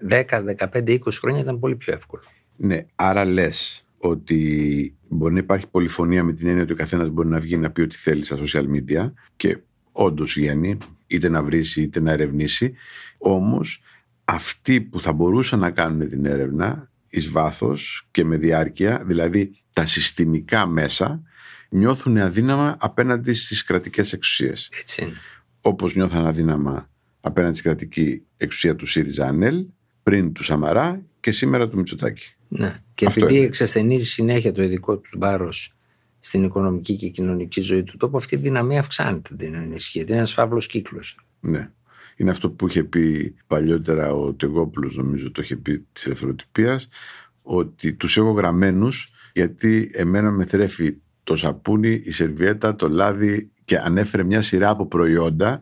[0.08, 0.24] 10,
[0.72, 2.22] 15, 20 χρόνια ήταν πολύ πιο εύκολο.
[2.56, 7.28] Ναι, άρα λες ότι μπορεί να υπάρχει πολυφωνία με την έννοια ότι ο καθένας μπορεί
[7.28, 9.58] να βγει να πει ό,τι θέλει στα social media και
[9.92, 12.74] όντως βγαίνει, είτε να βρήσει είτε να ερευνήσει.
[13.18, 13.82] Όμως
[14.24, 19.86] αυτοί που θα μπορούσαν να κάνουν την έρευνα εις βάθος και με διάρκεια, δηλαδή τα
[19.86, 21.22] συστημικά μέσα,
[21.68, 24.68] νιώθουν αδύναμα απέναντι στις κρατικές εξουσίες.
[24.80, 25.16] Έτσι είναι.
[25.60, 26.90] Όπως νιώθαν αδύναμα
[27.20, 29.66] απέναντι στην κρατική εξουσία του ΣΥΡΙΖΑ ΑΝΕΛ,
[30.02, 32.34] πριν του Σαμαρά και σήμερα του Μητσοτάκη.
[32.54, 32.82] Ναι.
[32.94, 33.46] Και Αυτό επειδή είναι.
[33.46, 35.74] εξασθενίζει συνέχεια το ειδικό του βάρος
[36.18, 40.06] στην οικονομική και κοινωνική ζωή του τόπου, αυτή η δυναμία αυξάνεται, δεν ενισχύεται.
[40.06, 41.18] Είναι ένας φαύλος κύκλος.
[41.40, 41.70] Ναι.
[42.16, 46.88] Είναι αυτό που είχε πει παλιότερα ο Τεγόπουλος νομίζω το είχε πει της ελευθεροτυπίας
[47.42, 53.78] ότι τους έχω γραμμένους γιατί εμένα με θρέφει το σαπούνι, η σερβιέτα, το λάδι και
[53.78, 55.60] ανέφερε μια σειρά από προϊόντα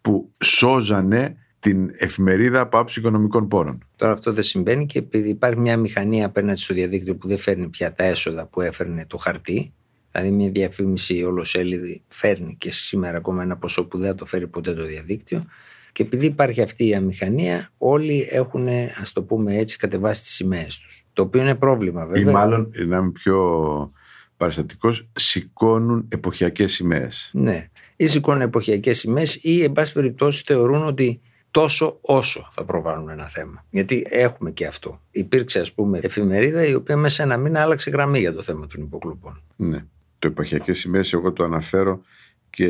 [0.00, 3.78] που σώζανε την εφημερίδα από άψη οικονομικών πόρων.
[3.96, 7.68] Τώρα αυτό δεν συμβαίνει και επειδή υπάρχει μια μηχανή απέναντι στο διαδίκτυο που δεν φέρνει
[7.68, 9.72] πια τα έσοδα που έφερνε το χαρτί,
[10.12, 14.46] δηλαδή μια διαφήμιση ολοσέλιδη φέρνει και σήμερα ακόμα ένα ποσό που δεν θα το φέρει
[14.46, 15.44] ποτέ το διαδίκτυο.
[15.92, 18.68] Και επειδή υπάρχει αυτή η αμηχανία, όλοι έχουν,
[19.00, 21.06] ας το πούμε έτσι, κατεβάσει τις σημαίες τους.
[21.12, 22.30] Το οποίο είναι πρόβλημα, βέβαια.
[22.30, 23.92] Ή μάλλον, να είμαι πιο
[24.36, 27.30] παραστατικός, σηκώνουν εποχιακές σημαίες.
[27.34, 27.68] Ναι.
[27.96, 31.20] Ή σηκώνουν εποχιακές σημαίες ή, εν πάση περιπτώσει, θεωρούν ότι
[31.52, 33.64] τόσο όσο θα προβάλλουν ένα θέμα.
[33.70, 35.00] Γιατί έχουμε και αυτό.
[35.10, 38.66] Υπήρξε, ας πούμε, εφημερίδα η οποία μέσα σε ένα μήνα άλλαξε γραμμή για το θέμα
[38.66, 39.42] των υποκλοπών.
[39.56, 39.84] Ναι.
[40.18, 42.02] Το εποχιακές σημαίες εγώ το αναφέρω
[42.50, 42.66] και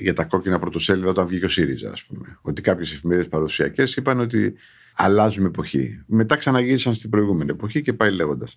[0.00, 2.38] για τα κόκκινα πρωτοσέλιδα όταν βγήκε ο ΣΥΡΙΖΑ, ας πούμε.
[2.42, 4.54] Ότι κάποιες εφημερίδες παραδοσιακές είπαν ότι
[4.94, 6.02] αλλάζουμε εποχή.
[6.06, 8.56] Μετά ξαναγύρισαν στην προηγούμενη εποχή και πάει λέγοντας.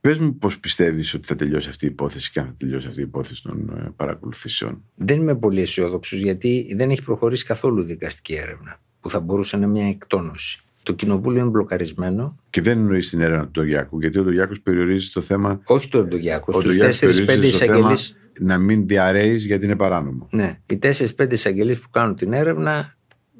[0.00, 3.00] Πες μου πώς πιστεύεις ότι θα τελειώσει αυτή η υπόθεση και αν θα τελειώσει αυτή
[3.00, 4.82] η υπόθεση των ε, παρακολουθήσεων.
[4.94, 9.62] Δεν είμαι πολύ αισιόδοξος γιατί δεν έχει προχωρήσει καθόλου δικαστική έρευνα που θα μπορούσε να
[9.62, 10.60] είναι μια εκτόνωση.
[10.82, 12.36] Το κοινοβούλιο είναι μπλοκαρισμένο.
[12.50, 15.60] Και δεν εννοείς την έρευνα του Ντογιάκου, γιατί ο Ντογιάκου περιορίζει το θέμα.
[15.64, 18.16] Όχι το Ερντογιάκο, Ο στους Ντογιάκος 4-5 περιορίζει στο θέμα εισαγγελεί.
[18.38, 20.28] να μην διαρρέεις γιατί είναι παράνομο.
[20.30, 22.94] Ναι, οι 4-5 εισαγγελείς που κάνουν την έρευνα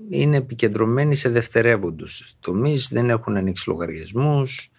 [0.08, 4.70] είναι επικεντρωμένοι σε δευτερεύοντους τομείς, δεν έχουν ανοίξει λογαριασμούς,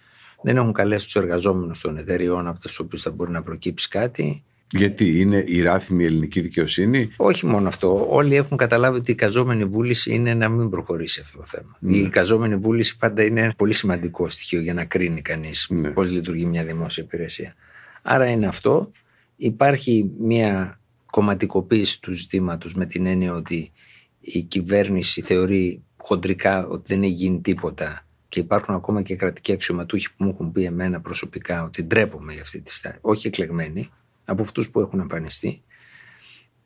[0.42, 4.44] δεν έχουν καλέσει τους εργαζόμενους των εταιριών από τους οποίους θα μπορεί να προκύψει κάτι.
[4.70, 8.06] Γιατί είναι η ράθιμη ελληνική δικαιοσύνη; Όχι μόνο αυτό.
[8.10, 11.78] Όλοι έχουν καταλάβει ότι η καζόμενη βούληση είναι να μην προχωρήσει αυτό το θέμα.
[11.80, 15.88] Η καζόμενη βούληση πάντα είναι ένα πολύ σημαντικό στοιχείο για να κρίνει κανείς Ναι.
[15.88, 17.54] πώς λειτουργεί μια δημόσια υπηρεσία.
[18.02, 18.90] Άρα είναι αυτό.
[19.36, 23.72] Υπάρχει μια κομματικοποίηση του ζητήματος με την έννοια ότι
[24.20, 30.08] η κυβέρνηση θεωρεί χοντρικά ότι δεν έχει γίνει τίποτα και υπάρχουν ακόμα και κρατικοί αξιωματούχοι
[30.08, 32.98] που μου έχουν πει εμένα προσωπικά ότι ντρέπομαι για αυτή τη στάση.
[33.00, 33.88] Όχι εκλεγμένοι,
[34.24, 35.62] από αυτούς που έχουν εμφανιστεί.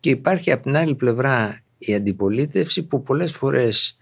[0.01, 3.97] Και υπάρχει από την άλλη πλευρά η αντιπολίτευση που πολλές φορές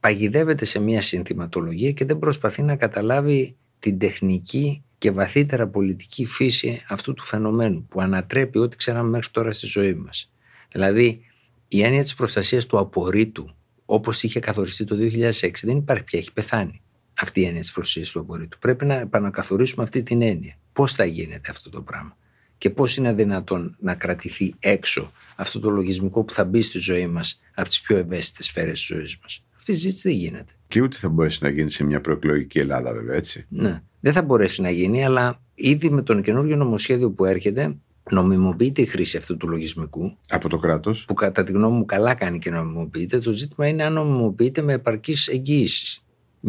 [0.00, 6.82] παγιδεύεται σε μια συνθηματολογία και δεν προσπαθεί να καταλάβει την τεχνική και βαθύτερα πολιτική φύση
[6.88, 10.32] αυτού του φαινομένου που ανατρέπει ό,τι ξέραμε μέχρι τώρα στη ζωή μας.
[10.72, 11.20] Δηλαδή
[11.68, 16.32] η έννοια της προστασίας του απορρίτου όπως είχε καθοριστεί το 2006 δεν υπάρχει πια, έχει
[16.32, 16.82] πεθάνει
[17.20, 18.58] αυτή η έννοια της προστασίας του απορρίτου.
[18.58, 20.58] Πρέπει να επανακαθορίσουμε αυτή την έννοια.
[20.72, 22.16] Πώς θα γίνεται αυτό το πράγμα;
[22.62, 27.06] Και πώς είναι δυνατόν να κρατηθεί έξω αυτό το λογισμικό που θα μπει στη ζωή
[27.06, 30.52] μας από τις πιο ευαίσθητες σφαίρες της ζωής μας; Αυτή η συζήτηση δεν γίνεται.
[30.68, 33.46] Και ούτε θα μπορέσει να γίνει σε μια προεκλογική Ελλάδα, βέβαια, έτσι.
[33.48, 33.82] Ναι.
[34.00, 37.76] Δεν θα μπορέσει να γίνει, αλλά ήδη με τον καινούριο νομοσχέδιο που έρχεται
[38.10, 41.04] νομιμοποιείται η χρήση αυτού του λογισμικού Από το κράτος.
[41.04, 43.18] που κατά τη γνώμη μου καλά κάνει και νομιμοποιείται.
[43.18, 46.00] Το ζήτημα είναι αν νομιμοποιείται με επαρκείς εγγύησει.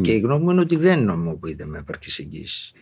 [0.01, 2.73] Και η γνώμη μου είναι ότι δεν νομιμοποιείται με επαρκείς εγγύησει.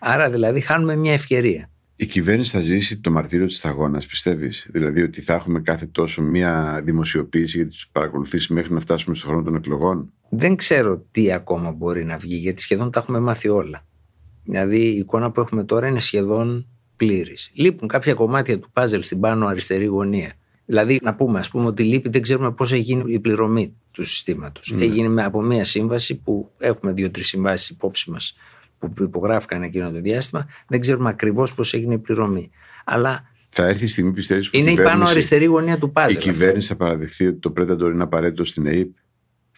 [0.00, 1.70] Άρα δηλαδή χάνουμε μια ευκαιρία.
[1.98, 6.22] Η κυβέρνηση θα ζήσει το μαρτύριο της σταγόνας, πιστεύεις; Δηλαδή ότι θα έχουμε κάθε τόσο
[6.22, 11.32] μια δημοσιοποίηση για τις παρακολουθήσεις μέχρι να φτάσουμε στον χρόνο των εκλογών; Δεν ξέρω τι
[11.32, 13.86] ακόμα μπορεί να βγει, γιατί σχεδόν τα έχουμε μάθει όλα.
[14.44, 16.66] Δηλαδή η εικόνα που έχουμε τώρα είναι σχεδόν
[16.96, 17.50] πλήρης.
[17.54, 20.32] Λείπουν κάποια κομμάτια του πάζελ στην πάνω αριστερή γωνία.
[20.66, 24.04] Δηλαδή, να πούμε, ας πούμε ότι λείπει, δεν ξέρουμε πώς έχει γίνει η πληρωμή του
[24.04, 24.72] συστήματος.
[24.76, 24.84] Ναι.
[24.84, 28.36] Έγινε με, από μια σύμβαση που έχουμε δύο-τρεις συμβάσεις υπόψη μας
[28.78, 30.46] που υπογράφηκαν εκείνο το διάστημα.
[30.68, 32.50] Δεν ξέρουμε ακριβώς πώς έγινε η πληρωμή.
[32.84, 35.90] Αλλά Θα έρθει η στιγμή, πιστεύεις, που είναι η πάνω κυβέρνηση- αριστερή γωνία του Η
[35.90, 36.16] πάζελ.
[36.18, 38.88] κυβέρνηση θα παραδεχθεί ότι το Predator είναι απαραίτητο στην ΑΕΠ.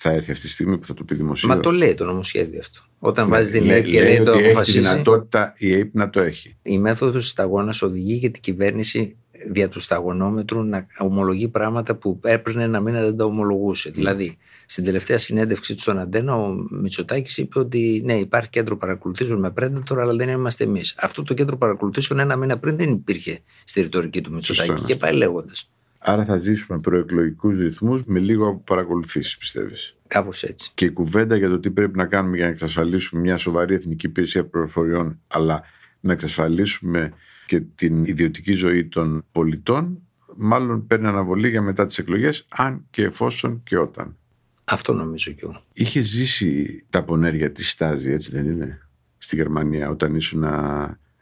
[0.00, 1.54] Θα έρθει αυτή τη στιγμή που θα το πει δημοσίως.
[1.54, 2.80] Μα το λέει το νομοσχέδιο αυτό.
[2.98, 4.78] Όταν Ναι, βάζει την λέει- ΕΕΠ και λέει λέει το ότι έχει τη αποφασίζει.
[4.88, 6.56] δυνατότητα η ΑΕΠ να το έχει.
[6.62, 9.16] Η μέθοδος της σταγόνας οδηγεί για την κυβέρνηση
[9.50, 13.90] δια του σταγονόμετρου να ομολογεί πράγματα που έπαιρνε ένα μήνα δεν τα ομολογούσε.
[13.90, 14.38] Δηλαδή,
[14.70, 19.52] στην τελευταία συνέντευξη του στον Αντένα, ο Μητσοτάκης είπε ότι ναι, υπάρχει κέντρο παρακολουθήσεων με
[19.60, 20.94] Predator, αλλά δεν είμαστε εμείς.
[20.98, 24.66] Αυτό το κέντρο παρακολουθήσεων ένα μήνα πριν δεν υπήρχε στη ρητορική του Μητσοτάκη.
[24.66, 25.06] Σωστό είναι Και αυτό.
[25.06, 25.70] πάει λέγοντας.
[25.98, 29.96] Άρα θα ζήσουμε προεκλογικούς ρυθμούς με λίγο παρακολουθήσεις, πιστεύεις.
[30.06, 30.70] Κάπως έτσι.
[30.74, 34.06] Και η κουβέντα για το τι πρέπει να κάνουμε για να εξασφαλίσουμε μια σοβαρή εθνική
[34.06, 35.62] υπηρεσία πληροφοριών, αλλά
[36.00, 37.12] να εξασφαλίσουμε
[37.46, 40.02] και την ιδιωτική ζωή των πολιτών,
[40.36, 44.17] μάλλον παίρνει αναβολή για μετά τις εκλογές, αν και εφόσον και όταν.
[44.70, 45.62] Αυτό νομίζω κι εγώ.
[45.72, 48.88] Είχε ζήσει τα πονέρια της Στάζη, έτσι δεν είναι,
[49.18, 50.44] στη Γερμανία, όταν ήσουν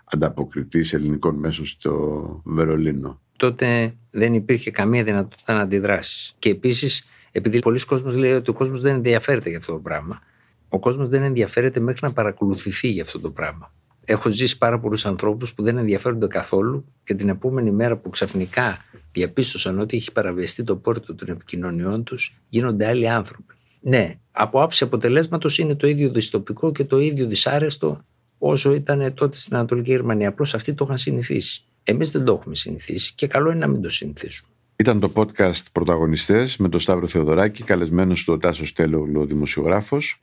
[0.05, 6.35] ανταποκριτή ελληνικών μέσων στο Βερολίνο; τότε δεν υπήρχε καμία δυνατότητα να αντιδράσεις.
[6.39, 10.21] Και επίσης, επειδή πολλοί κόσμοι λέει ότι ο κόσμος δεν ενδιαφέρεται για αυτό το πράγμα,
[10.69, 13.73] ο κόσμος δεν ενδιαφέρεται μέχρι να παρακολουθηθεί για αυτό το πράγμα.
[14.09, 18.85] Έχω ζήσει πάρα πολλούς ανθρώπους που δεν ενδιαφέρονται καθόλου και την επόμενη μέρα που ξαφνικά
[19.13, 23.55] διαπίστωσαν ότι έχει παραβιαστεί το πόρτο των επικοινωνιών τους, γίνονται άλλοι άνθρωποι.
[23.81, 28.01] Ναι, από άψη αποτελέσματος είναι το ίδιο δυστοπικό και το ίδιο δυσάρεστο
[28.39, 30.29] όσο ήταν τότε στην Ανατολική Γερμανία.
[30.29, 31.63] Απλώς αυτοί το είχαν συνηθίσει.
[31.83, 34.51] Εμείς δεν το έχουμε συνηθίσει και καλό είναι να μην το συνηθίσουμε.
[34.77, 40.23] Ήταν το podcast «Πρωταγωνιστές» με τον Σταύρο Θεοδωράκη, καλεσμένος του ο Τάσος Τέλογλου, δημοσιογράφος.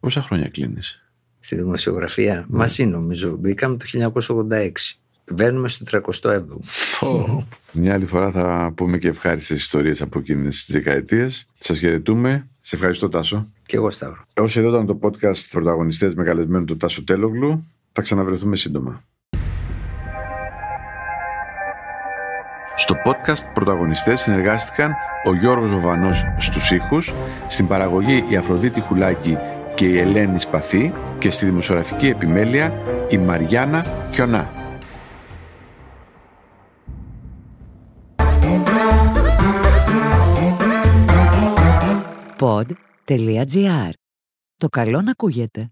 [0.00, 1.07] Πόσα χρόνια κλείνεις;
[1.40, 3.36] Στη δημοσιογραφία μαζί νομίζω.
[3.36, 3.84] Μπήκαμε το
[4.50, 4.70] 1986.
[5.24, 7.44] Βαίνουμε στο 37ο.
[7.72, 11.46] Μια άλλη φορά θα πούμε και ευχάριστες ιστορίες από εκείνες τις δεκαετίες.
[11.58, 12.46] Σας χαιρετούμε.
[12.60, 13.46] Σε ευχαριστώ Τάσο.
[13.66, 14.24] και εγώ Σταύρο.
[14.40, 19.02] Όσο εδώ ήταν το podcast «Πρωταγωνιστές» με καλεσμένο τον Τάσο Τέλογλου, θα ξαναβρεθούμε σύντομα.
[22.76, 24.92] Στο podcast «Πρωταγωνιστές» συνεργάστηκαν
[25.24, 27.14] ο Γιώργος Βοβανός στους ήχους,
[27.48, 29.36] στην παραγωγή η Αφροδίτη Χουλάκη
[29.78, 32.72] και η Ελένη Σπαθή και στη δημοσιογραφική επιμέλεια
[33.08, 34.50] η Μαριάννα Χιονά.
[42.38, 43.90] Pod.gr.
[44.56, 45.70] Το καλό να ακούγεται.